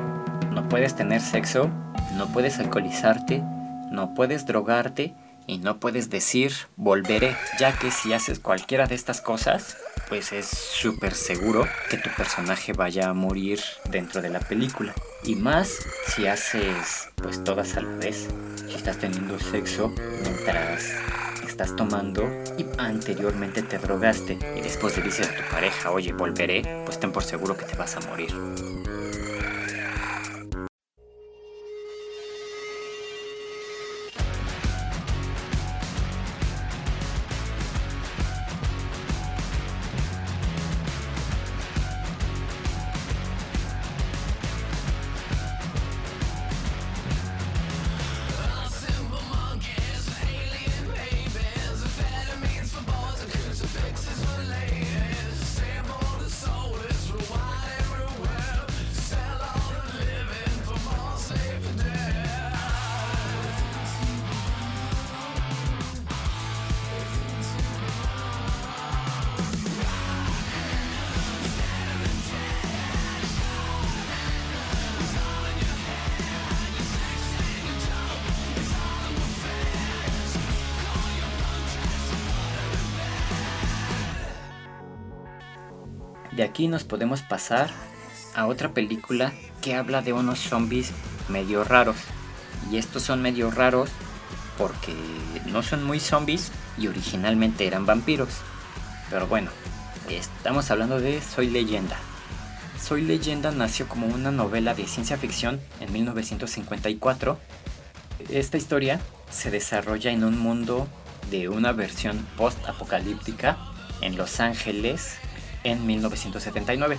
[0.52, 1.70] no puedes tener sexo,
[2.16, 3.42] no puedes alcoholizarte,
[3.90, 5.14] no puedes drogarte,
[5.48, 9.76] y no puedes decir volveré, ya que si haces cualquiera de estas cosas,
[10.09, 14.94] pues es súper seguro que tu personaje vaya a morir dentro de la película.
[15.24, 18.28] Y más si haces pues todas a la vez,
[18.66, 19.92] si estás teniendo sexo
[20.22, 20.86] mientras
[21.46, 22.22] estás tomando
[22.56, 27.11] y anteriormente te drogaste y después le dices a tu pareja, oye, volveré, pues ten
[27.11, 28.32] por seguro que te vas a morir.
[86.59, 87.70] Aquí nos podemos pasar
[88.34, 89.32] a otra película
[89.62, 90.90] que habla de unos zombies
[91.28, 91.98] medio raros.
[92.68, 93.90] Y estos son medio raros
[94.56, 94.92] porque
[95.46, 98.30] no son muy zombies y originalmente eran vampiros.
[99.09, 99.52] Pero bueno,
[100.11, 101.96] estamos hablando de Soy leyenda.
[102.82, 107.38] Soy leyenda nació como una novela de ciencia ficción en 1954.
[108.30, 108.98] Esta historia
[109.30, 110.88] se desarrolla en un mundo
[111.30, 113.56] de una versión post-apocalíptica
[114.00, 115.18] en Los Ángeles
[115.71, 116.99] en 1979.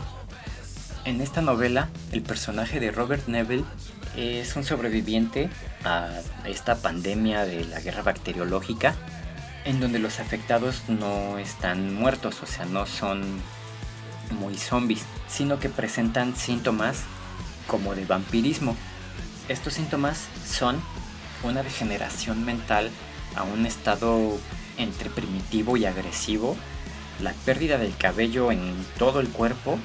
[1.06, 3.66] En esta novela, el personaje de Robert Neville
[4.16, 5.50] es un sobreviviente
[5.84, 6.10] a
[6.46, 8.96] esta pandemia de la guerra bacteriológica,
[9.66, 13.24] en donde los afectados no están muertos, o sea, no son
[14.40, 17.04] muy zombies, sino que presentan síntomas
[17.68, 18.76] como de vampirismo.
[19.48, 20.82] Estos síntomas son
[21.44, 22.92] una degeneración mental
[23.36, 24.38] a un estado
[24.78, 26.56] entre primitivo y agresivo,
[27.22, 29.78] la pérdida del cabello en todo el cuerpo,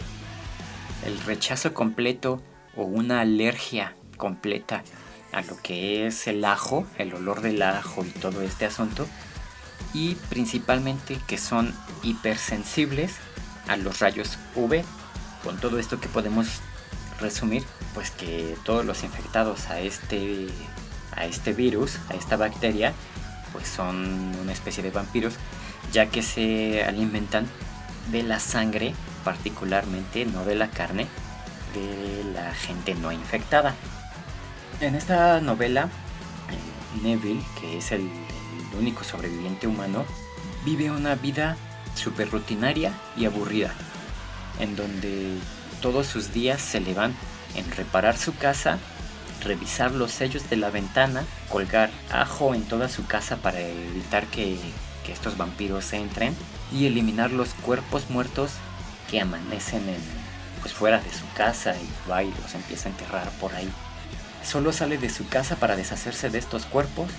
[1.04, 2.42] el rechazo completo
[2.76, 4.82] o una alergia completa
[5.32, 9.06] a lo que es el ajo, el olor del ajo y todo este asunto,
[9.92, 13.14] y principalmente que son hipersensibles
[13.68, 14.82] a los rayos UV.
[15.42, 16.60] Con todo esto que podemos
[17.20, 17.64] resumir,
[17.94, 20.48] pues que todos los infectados a este
[21.16, 22.92] a este virus, a esta bacteria,
[23.52, 25.34] pues son una especie de vampiros,
[25.94, 27.46] ya que se alimentan
[28.10, 31.06] de la sangre, particularmente, no de la carne,
[31.72, 33.74] de la gente no infectada.
[34.80, 35.88] En esta novela,
[36.50, 38.10] eh, Neville, que es el,
[38.76, 40.04] único sobreviviente humano,
[40.64, 41.56] vive una vida
[41.94, 43.72] súper rutinaria y aburrida,
[44.58, 45.38] en donde
[45.80, 47.14] todos sus días se le van
[47.54, 48.78] en reparar su casa,
[49.44, 54.58] revisar los sellos de la ventana, colgar ajo en toda su casa para evitar que,
[55.04, 56.34] que estos vampiros entren
[56.72, 58.52] y eliminar los cuerpos muertos
[59.10, 60.00] que amanecen en,
[60.60, 63.68] pues fuera de su casa y va y los empieza a enterrar por ahí.
[64.42, 67.10] Solo sale de su casa para deshacerse de estos cuerpos,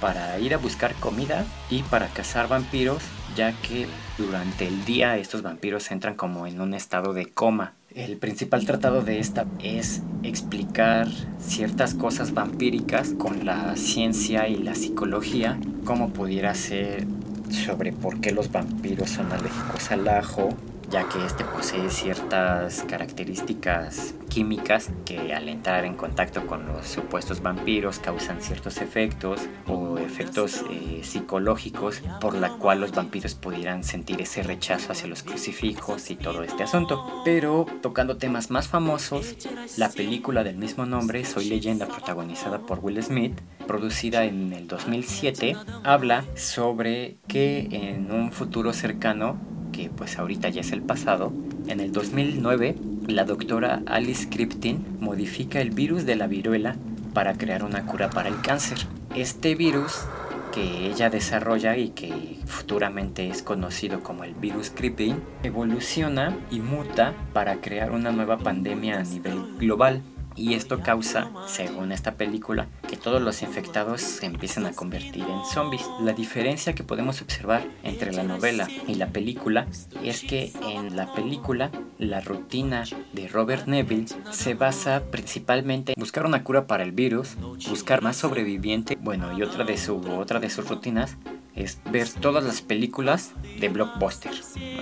[0.00, 3.02] para ir a buscar comida y para cazar vampiros,
[3.36, 3.86] ya que
[4.18, 7.74] durante el día estos vampiros entran como en un estado de coma.
[7.94, 14.74] El principal tratado de esta es explicar ciertas cosas vampíricas con la ciencia y la
[14.74, 17.06] psicología, como pudiera ser
[17.52, 20.48] sobre por qué los vampiros son alérgicos al ajo,
[20.92, 27.40] ya que este posee ciertas características químicas que al entrar en contacto con los supuestos
[27.40, 34.20] vampiros causan ciertos efectos o efectos eh, psicológicos por la cual los vampiros pudieran sentir
[34.20, 37.22] ese rechazo hacia los crucifijos y todo este asunto.
[37.24, 39.34] Pero tocando temas más famosos,
[39.78, 45.56] la película del mismo nombre, Soy leyenda, protagonizada por Will Smith, producida en el 2007,
[45.84, 51.32] habla sobre que en un futuro cercano que pues ahorita ya es el pasado,
[51.66, 52.76] en el 2009
[53.08, 56.76] la doctora Alice Kripton modifica el virus de la viruela
[57.12, 58.78] para crear una cura para el cáncer.
[59.14, 60.04] Este virus
[60.52, 67.14] que ella desarrolla y que futuramente es conocido como el virus Kripton evoluciona y muta
[67.32, 70.02] para crear una nueva pandemia a nivel global.
[70.36, 75.44] Y esto causa, según esta película, que todos los infectados se empiecen a convertir en
[75.44, 75.86] zombies.
[76.00, 79.66] La diferencia que podemos observar entre la novela y la película
[80.02, 86.26] es que en la película la rutina de Robert Neville se basa principalmente en buscar
[86.26, 87.36] una cura para el virus,
[87.68, 91.16] buscar más sobrevivientes, bueno, y otra de, su, otra de sus rutinas
[91.62, 94.32] es ver todas las películas de Blockbuster.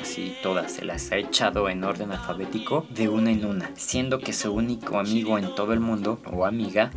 [0.00, 4.32] Así todas, se las ha echado en orden alfabético de una en una, siendo que
[4.32, 6.90] su único amigo en todo el mundo o amiga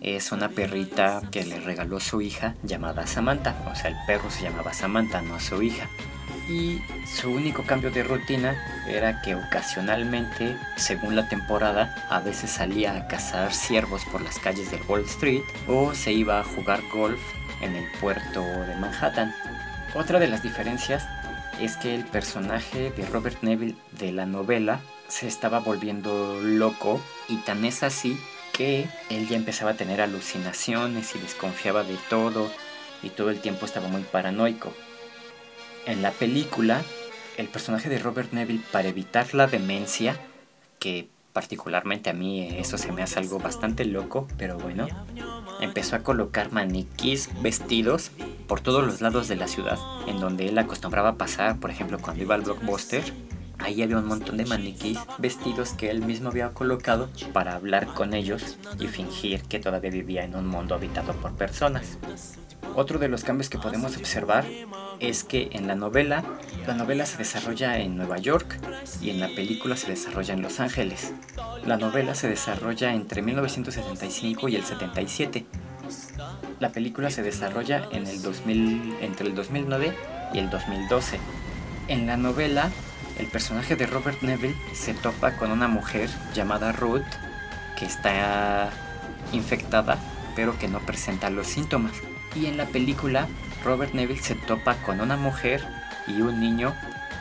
[0.00, 3.56] es una perrita que le regaló su hija llamada Samantha.
[3.70, 5.88] O sea, el perro se llamaba Samantha, no su hija.
[6.48, 8.56] Y su único cambio de rutina
[8.88, 14.70] era que ocasionalmente, según la temporada, a veces salía a cazar ciervos por las calles
[14.72, 17.20] de Wall Street o se iba a jugar golf
[17.60, 19.34] en el puerto de Manhattan.
[19.94, 21.06] Otra de las diferencias
[21.60, 27.36] es que el personaje de Robert Neville de la novela se estaba volviendo loco y
[27.38, 28.18] tan es así
[28.52, 32.50] que él ya empezaba a tener alucinaciones y desconfiaba de todo
[33.02, 34.72] y todo el tiempo estaba muy paranoico.
[35.86, 36.82] En la película,
[37.36, 40.18] el personaje de Robert Neville para evitar la demencia,
[40.78, 41.08] que
[41.40, 44.86] particularmente a mí eso se me hace algo bastante loco, pero bueno,
[45.62, 48.10] empezó a colocar maniquís vestidos
[48.46, 52.22] por todos los lados de la ciudad, en donde él acostumbraba pasar, por ejemplo, cuando
[52.22, 53.02] iba al blockbuster,
[53.56, 58.12] ahí había un montón de maniquís vestidos que él mismo había colocado para hablar con
[58.12, 61.96] ellos y fingir que todavía vivía en un mundo habitado por personas.
[62.74, 64.44] Otro de los cambios que podemos observar
[65.00, 66.24] es que en la novela,
[66.66, 68.58] la novela se desarrolla en Nueva York
[69.00, 71.12] y en la película se desarrolla en Los Ángeles.
[71.64, 75.46] La novela se desarrolla entre 1975 y el 77.
[76.58, 79.94] La película se desarrolla en el 2000, entre el 2009
[80.34, 81.18] y el 2012.
[81.88, 82.70] En la novela,
[83.18, 87.02] el personaje de Robert Neville se topa con una mujer llamada Ruth
[87.76, 88.70] que está
[89.32, 89.98] infectada
[90.34, 91.92] pero que no presenta los síntomas.
[92.34, 93.28] Y en la película,
[93.64, 95.66] Robert Neville se topa con una mujer
[96.06, 96.74] y un niño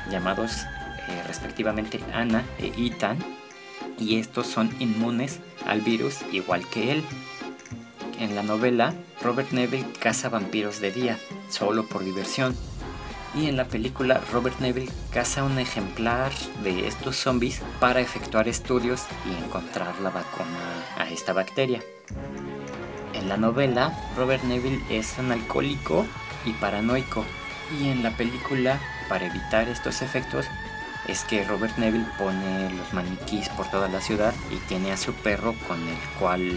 [0.09, 0.63] llamados
[1.07, 3.17] eh, respectivamente Anna e Ethan,
[3.97, 7.03] y estos son inmunes al virus igual que él.
[8.19, 11.17] En la novela, Robert Neville caza vampiros de día,
[11.49, 12.55] solo por diversión.
[13.35, 16.31] Y en la película, Robert Neville caza un ejemplar
[16.63, 21.81] de estos zombies para efectuar estudios y encontrar la vacuna a esta bacteria.
[23.19, 26.05] En la novela, Robert Neville es un alcohólico
[26.45, 27.25] y paranoico.
[27.77, 30.45] Y en la película, para evitar estos efectos,
[31.05, 35.11] es que Robert Neville pone los maniquís por toda la ciudad y tiene a su
[35.11, 36.49] perro con el cual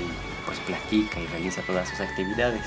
[0.47, 2.63] pues platica y realiza todas sus actividades.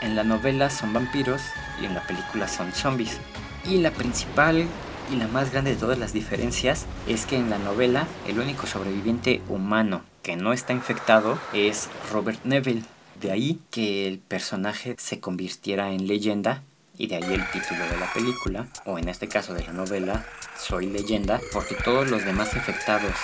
[0.00, 1.42] En la novela son vampiros
[1.82, 3.18] y en la película son zombies.
[3.66, 4.66] Y la principal
[5.12, 8.66] y la más grande de todas las diferencias es que en la novela el único
[8.66, 12.84] sobreviviente humano que no está infectado es Robert Neville.
[13.24, 16.62] De ahí que el personaje se convirtiera en leyenda
[16.98, 20.26] y de ahí el título de la película, o en este caso de la novela,
[20.58, 23.14] Soy leyenda, porque todos los demás infectados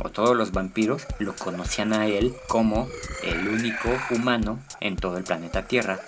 [0.00, 2.88] o todos los vampiros lo conocían a él como
[3.24, 5.98] el único humano en todo el planeta Tierra.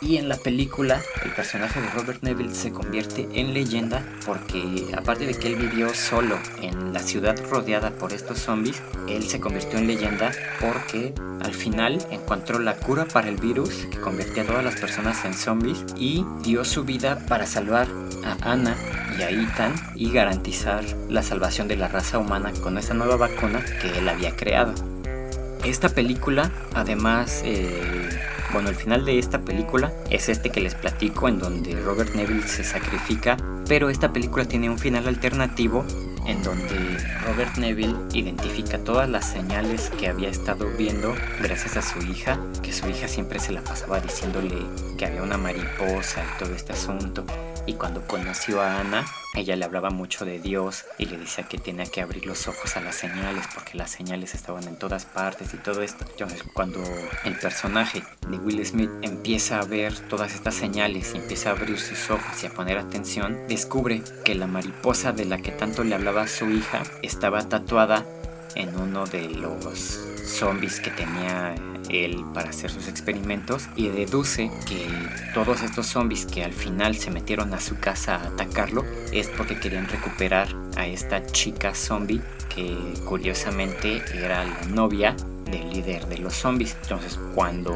[0.00, 5.26] Y en la película, el personaje de Robert Neville se convierte en leyenda porque, aparte
[5.26, 9.76] de que él vivió solo en la ciudad rodeada por estos zombies, él se convirtió
[9.78, 10.30] en leyenda
[10.60, 15.24] porque al final encontró la cura para el virus que convertía a todas las personas
[15.24, 17.88] en zombies y dio su vida para salvar
[18.24, 18.76] a Anna
[19.18, 23.64] y a Ethan y garantizar la salvación de la raza humana con esa nueva vacuna
[23.82, 24.74] que él había creado.
[25.64, 28.20] Esta película, además, eh,
[28.52, 32.46] bueno, el final de esta película es este que les platico en donde Robert Neville
[32.46, 33.36] se sacrifica,
[33.68, 35.84] pero esta película tiene un final alternativo
[36.26, 36.76] en donde
[37.26, 42.72] Robert Neville identifica todas las señales que había estado viendo gracias a su hija, que
[42.72, 44.56] su hija siempre se la pasaba diciéndole
[44.98, 47.24] que había una mariposa y todo este asunto.
[47.68, 49.04] Y cuando conoció a Ana,
[49.34, 52.78] ella le hablaba mucho de Dios y le decía que tenía que abrir los ojos
[52.78, 56.06] a las señales porque las señales estaban en todas partes y todo esto.
[56.10, 56.82] Entonces cuando
[57.26, 61.78] el personaje de Will Smith empieza a ver todas estas señales y empieza a abrir
[61.78, 65.94] sus ojos y a poner atención, descubre que la mariposa de la que tanto le
[65.94, 68.06] hablaba su hija estaba tatuada
[68.54, 71.54] en uno de los zombies que tenía
[71.88, 74.86] él para hacer sus experimentos y deduce que
[75.34, 79.58] todos estos zombies que al final se metieron a su casa a atacarlo es porque
[79.58, 82.20] querían recuperar a esta chica zombie
[82.54, 85.16] que curiosamente era la novia
[85.50, 86.76] del líder de los zombies.
[86.82, 87.74] Entonces cuando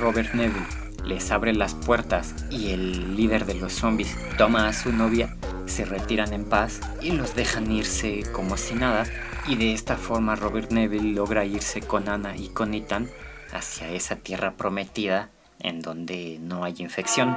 [0.00, 0.66] Robert Neville
[1.04, 5.36] les abre las puertas y el líder de los zombies toma a su novia,
[5.66, 9.04] se retiran en paz y los dejan irse como si nada.
[9.48, 13.08] Y de esta forma Robert Neville logra irse con Anna y con Ethan
[13.52, 15.30] hacia esa tierra prometida
[15.60, 17.36] en donde no hay infección.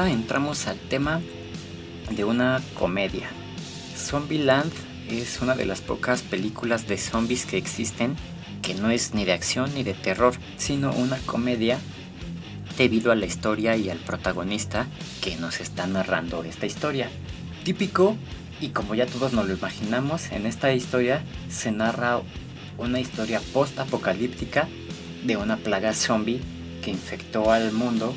[0.00, 1.20] Ahora entramos al tema
[2.10, 3.28] de una comedia.
[3.94, 4.72] Zombieland
[5.10, 8.16] es una de las pocas películas de zombies que existen
[8.62, 11.78] que no es ni de acción ni de terror, sino una comedia
[12.78, 14.86] debido a la historia y al protagonista
[15.20, 17.10] que nos está narrando esta historia.
[17.62, 18.16] Típico,
[18.58, 22.22] y como ya todos nos lo imaginamos, en esta historia se narra
[22.78, 24.66] una historia post-apocalíptica
[25.26, 26.40] de una plaga zombie
[26.82, 28.14] que infectó al mundo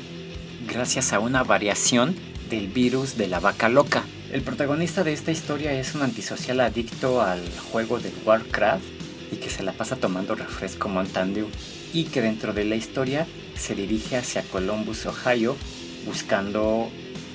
[0.66, 2.14] gracias a una variación
[2.50, 4.04] del virus de la vaca loca.
[4.32, 7.42] El protagonista de esta historia es un antisocial adicto al
[7.72, 8.84] juego de Warcraft
[9.32, 11.48] y que se la pasa tomando refresco Mountain Dew
[11.92, 13.26] y que dentro de la historia
[13.56, 15.56] se dirige hacia Columbus, Ohio,
[16.06, 16.90] buscando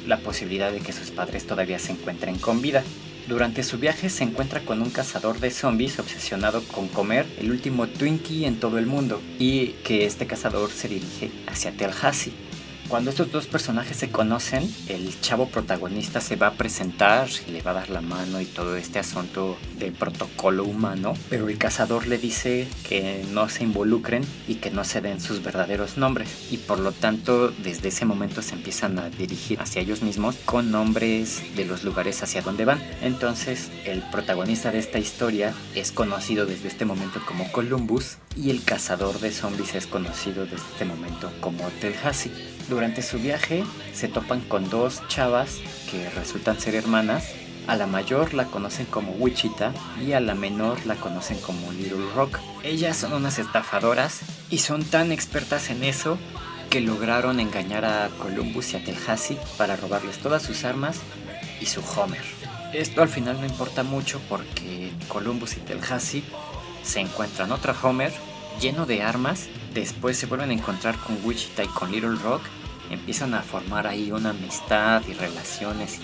[0.08, 2.84] la posibilidad de que sus padres todavía se encuentren con vida.
[3.28, 7.88] Durante su viaje se encuentra con un cazador de zombies obsesionado con comer el último
[7.88, 12.49] Twinkie en todo el mundo y que este cazador se dirige hacia Tallahassee.
[12.90, 17.70] Cuando estos dos personajes se conocen, el chavo protagonista se va a presentar, le va
[17.70, 22.18] a dar la mano y todo este asunto de protocolo humano, pero el cazador le
[22.18, 26.80] dice que no se involucren y que no se den sus verdaderos nombres y por
[26.80, 31.66] lo tanto desde ese momento se empiezan a dirigir hacia ellos mismos con nombres de
[31.66, 32.82] los lugares hacia donde van.
[33.04, 38.64] Entonces el protagonista de esta historia es conocido desde este momento como Columbus y el
[38.64, 42.59] cazador de zombies es conocido desde este momento como Tallahassee.
[42.70, 43.64] Durante su viaje
[43.94, 45.58] se topan con dos chavas
[45.90, 47.26] que resultan ser hermanas.
[47.68, 52.06] A la mayor la conocen como Wichita y a la menor la conocen como Little
[52.16, 52.40] Rock.
[52.64, 56.20] Ellas son unas estafadoras y son tan expertas en eso
[56.70, 61.00] que lograron engañar a Columbus y a Tallahassee para robarles todas sus armas
[61.60, 62.24] y su Homer.
[62.74, 66.24] Esto al final no importa mucho porque Columbus y Tallahassee
[66.84, 68.14] se encuentran otra Homer
[68.60, 69.48] lleno de armas.
[69.74, 72.42] Después se vuelven a encontrar con Wichita y con Little Rock.
[72.90, 76.00] Empiezan a formar ahí una amistad y relaciones.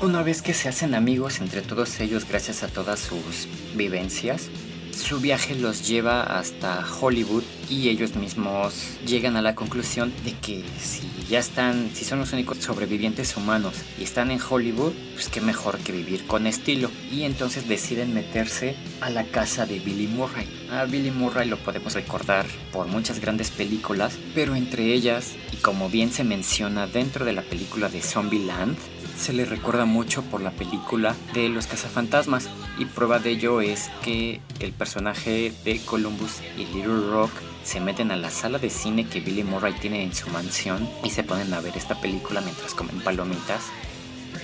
[0.00, 4.50] Una vez que se hacen amigos entre todos ellos gracias a todas sus vivencias,
[4.92, 8.74] su viaje los lleva hasta Hollywood y ellos mismos
[9.06, 13.74] llegan a la conclusión de que si ya están, si son los únicos sobrevivientes humanos
[13.98, 16.90] y están en Hollywood, pues qué mejor que vivir con estilo.
[17.10, 20.46] Y entonces deciden meterse a la casa de Billy Murray.
[20.70, 25.88] A Billy Murray lo podemos recordar por muchas grandes películas, pero entre ellas, y como
[25.88, 28.76] bien se menciona dentro de la película de Zombieland,
[29.16, 32.48] se le recuerda mucho por la película de los cazafantasmas
[32.78, 37.30] y prueba de ello es que el personaje de Columbus y Little Rock
[37.64, 41.10] se meten a la sala de cine que Billy Murray tiene en su mansión y
[41.10, 43.64] se ponen a ver esta película mientras comen palomitas.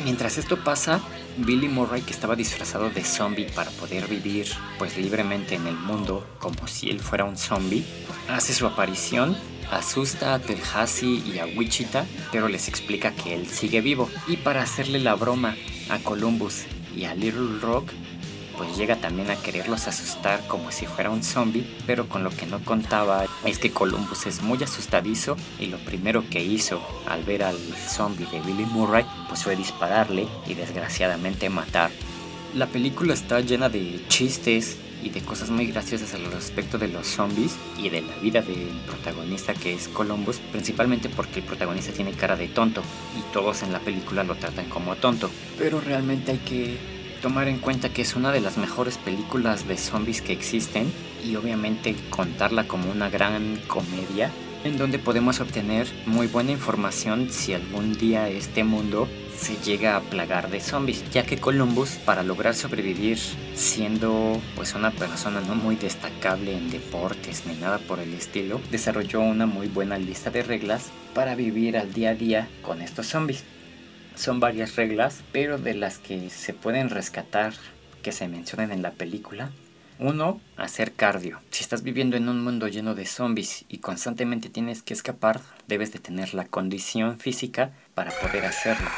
[0.05, 1.01] Mientras esto pasa,
[1.39, 4.47] Billy Murray, que estaba disfrazado de zombie para poder vivir
[4.79, 7.85] pues libremente en el mundo como si él fuera un zombie,
[8.29, 9.37] hace su aparición
[9.71, 14.09] asusta a Tallahassee y a Wichita, pero les explica que él sigue vivo.
[14.27, 15.57] Y para hacerle la broma
[15.91, 16.65] a Columbus
[16.97, 17.91] y a Little Rock,
[18.59, 22.45] pues llega también a quererlos asustar como si fuera un zombie, pero con lo que
[22.45, 27.45] no contaba es que Columbus es muy asustadizo y lo primero que hizo al ver
[27.45, 31.91] al zombie de Billy Murray pues fue dispararle y desgraciadamente matar.
[32.55, 37.07] La película está llena de chistes, y de cosas muy graciosas al respecto de los
[37.07, 42.13] zombies y de la vida del protagonista que es Columbus, principalmente porque el protagonista tiene
[42.13, 42.83] cara de tonto
[43.19, 45.31] y todos en la película lo tratan como tonto.
[45.59, 46.79] Pero realmente hay que
[47.23, 50.93] tomar en cuenta que es una de las mejores películas de zombies que existen
[51.25, 54.31] y obviamente contarla como una gran comedia
[54.69, 60.01] en donde podemos obtener muy buena información si algún día este mundo se llega a
[60.01, 63.19] plagar de zombies, ya que Columbus, para lograr sobrevivir
[63.55, 69.21] siendo pues una persona no muy destacable en deportes ni nada por el estilo, desarrolló
[69.21, 73.45] una muy buena lista de reglas para vivir al día a día con estos zombies.
[74.17, 77.55] Son varias reglas, pero de las que se pueden rescatar
[78.03, 79.51] que se mencionan en la película,
[79.99, 81.41] uno, hacer cardio.
[81.51, 85.93] Si estás viviendo en un mundo lleno de zombies y constantemente tienes que escapar, debes
[85.93, 88.89] de tener la condición física para poder hacerlo.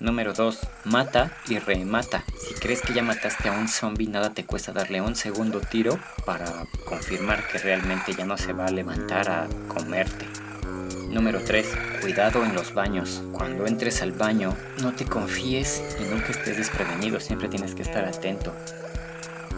[0.00, 0.58] Número 2.
[0.84, 2.24] Mata y remata.
[2.38, 5.98] Si crees que ya mataste a un zombie, nada te cuesta darle un segundo tiro
[6.26, 6.46] para
[6.84, 10.26] confirmar que realmente ya no se va a levantar a comerte.
[11.10, 11.66] Número 3.
[12.00, 13.22] Cuidado en los baños.
[13.32, 18.04] Cuando entres al baño, no te confíes y nunca estés desprevenido, siempre tienes que estar
[18.04, 18.52] atento.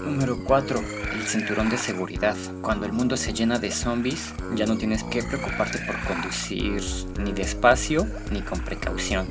[0.04, 0.80] Número 4.
[1.14, 2.36] El cinturón de seguridad.
[2.62, 6.82] Cuando el mundo se llena de zombies, ya no tienes que preocuparte por conducir
[7.18, 9.26] ni despacio ni con precaución.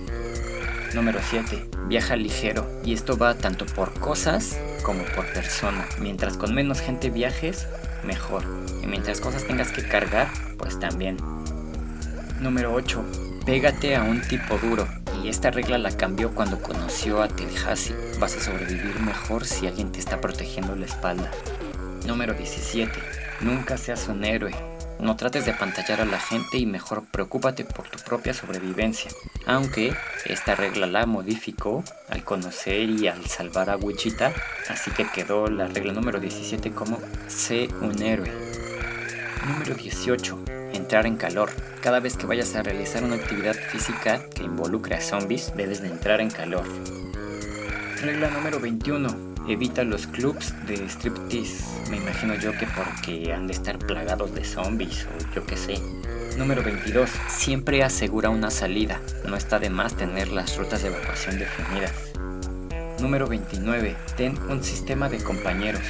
[0.94, 1.70] Número 7.
[1.88, 2.68] Viaja ligero.
[2.84, 5.86] Y esto va tanto por cosas como por persona.
[6.00, 7.68] Mientras con menos gente viajes,
[8.04, 8.44] mejor.
[8.84, 11.18] Y mientras cosas tengas que cargar, pues también.
[12.40, 13.04] Número 8.
[13.46, 14.88] Pégate a un tipo duro.
[15.26, 17.96] Y esta regla la cambió cuando conoció a Tallahassee.
[18.20, 21.32] Vas a sobrevivir mejor si alguien te está protegiendo la espalda.
[22.06, 22.92] Número 17.
[23.42, 24.54] Nunca seas un héroe.
[25.00, 29.10] No trates de pantallar a la gente y mejor preocúpate por tu propia sobrevivencia.
[29.48, 29.96] Aunque
[30.26, 34.32] esta regla la modificó al conocer y al salvar a Wichita,
[34.70, 38.45] así que quedó la regla número 17 como sé un héroe.
[39.48, 40.40] Número 18.
[40.74, 41.52] Entrar en calor.
[41.82, 45.90] Cada vez que vayas a realizar una actividad física que involucre a zombies, debes de
[45.90, 46.64] entrar en calor.
[48.02, 49.36] Regla número 21.
[49.48, 51.64] Evita los clubs de striptease.
[51.92, 55.80] Me imagino yo que porque han de estar plagados de zombies o yo qué sé.
[56.40, 57.08] Número 22.
[57.30, 59.00] Siempre asegura una salida.
[59.28, 61.94] No está de más tener las rutas de evacuación definidas.
[63.00, 63.96] Número 29.
[64.18, 65.84] Ten un sistema de compañeros.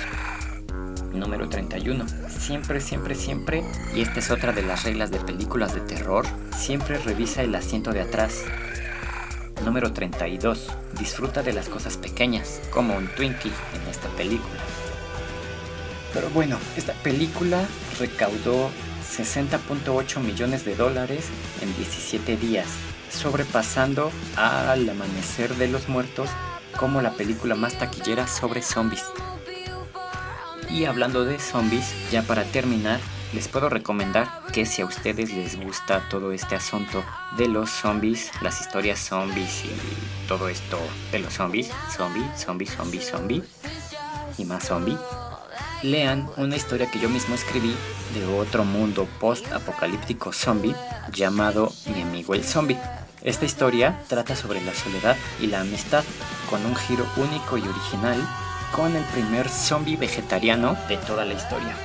[1.16, 2.06] Número 31.
[2.30, 3.64] Siempre, siempre, siempre,
[3.96, 7.92] y esta es otra de las reglas de películas de terror, siempre revisa el asiento
[7.92, 8.44] de atrás.
[9.64, 10.68] Número 32.
[11.00, 14.60] Disfruta de las cosas pequeñas, como un Twinkie en esta película.
[16.14, 17.66] Pero bueno, esta película
[18.00, 18.70] recaudó
[19.06, 21.26] 60.8 millones de dólares
[21.62, 22.68] en 17 días,
[23.10, 26.30] sobrepasando Al Amanecer de los Muertos
[26.78, 29.04] como la película más taquillera sobre zombies.
[30.76, 33.00] Y hablando de zombies, ya para terminar,
[33.34, 37.02] les puedo recomendar que si a ustedes les gusta todo este asunto
[37.38, 40.78] de los zombies, las historias zombies y todo esto
[41.14, 43.44] de los zombies, zombie, zombie, zombie, zombie
[44.38, 44.98] y más zombie,
[45.82, 47.74] lean una historia que yo mismo escribí
[48.14, 50.76] de otro mundo post-apocalíptico zombie
[51.14, 52.78] llamado Mi amigo el zombie.
[53.22, 56.04] Esta historia trata sobre la soledad y la amistad
[56.50, 58.22] con un giro único y original
[58.76, 61.76] con el primer zombie vegetariano de toda la historia.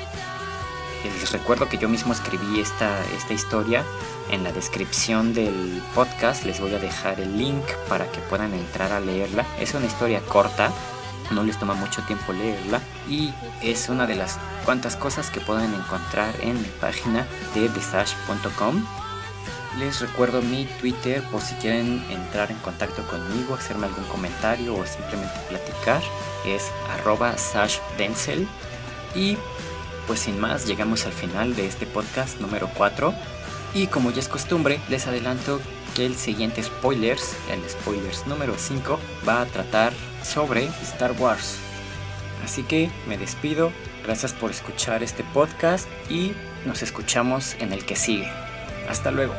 [1.05, 3.85] Les recuerdo que yo mismo escribí esta, esta historia.
[4.31, 8.93] En la descripción del podcast les voy a dejar el link para que puedan entrar
[8.93, 9.47] a leerla.
[9.61, 10.71] Es una historia corta,
[11.31, 13.33] no les toma mucho tiempo leerla y
[13.63, 18.85] es una de las cuantas cosas que pueden encontrar en mi página de desage.com.
[19.79, 24.85] Les recuerdo mi Twitter por si quieren entrar en contacto conmigo, hacerme algún comentario o
[24.85, 26.03] simplemente platicar.
[26.45, 28.49] Es arroba sashdenzel.
[29.15, 29.37] Y
[30.07, 33.15] pues sin más, llegamos al final de este podcast número 4.
[33.75, 35.61] Y como ya es costumbre, les adelanto
[35.95, 38.99] que el siguiente spoilers, el spoilers número 5,
[39.29, 39.93] va a tratar
[40.25, 41.59] sobre Star Wars.
[42.45, 43.71] Así que me despido,
[44.05, 46.33] gracias por escuchar este podcast y
[46.67, 48.29] nos escuchamos en el que sigue.
[48.89, 49.35] Hasta luego.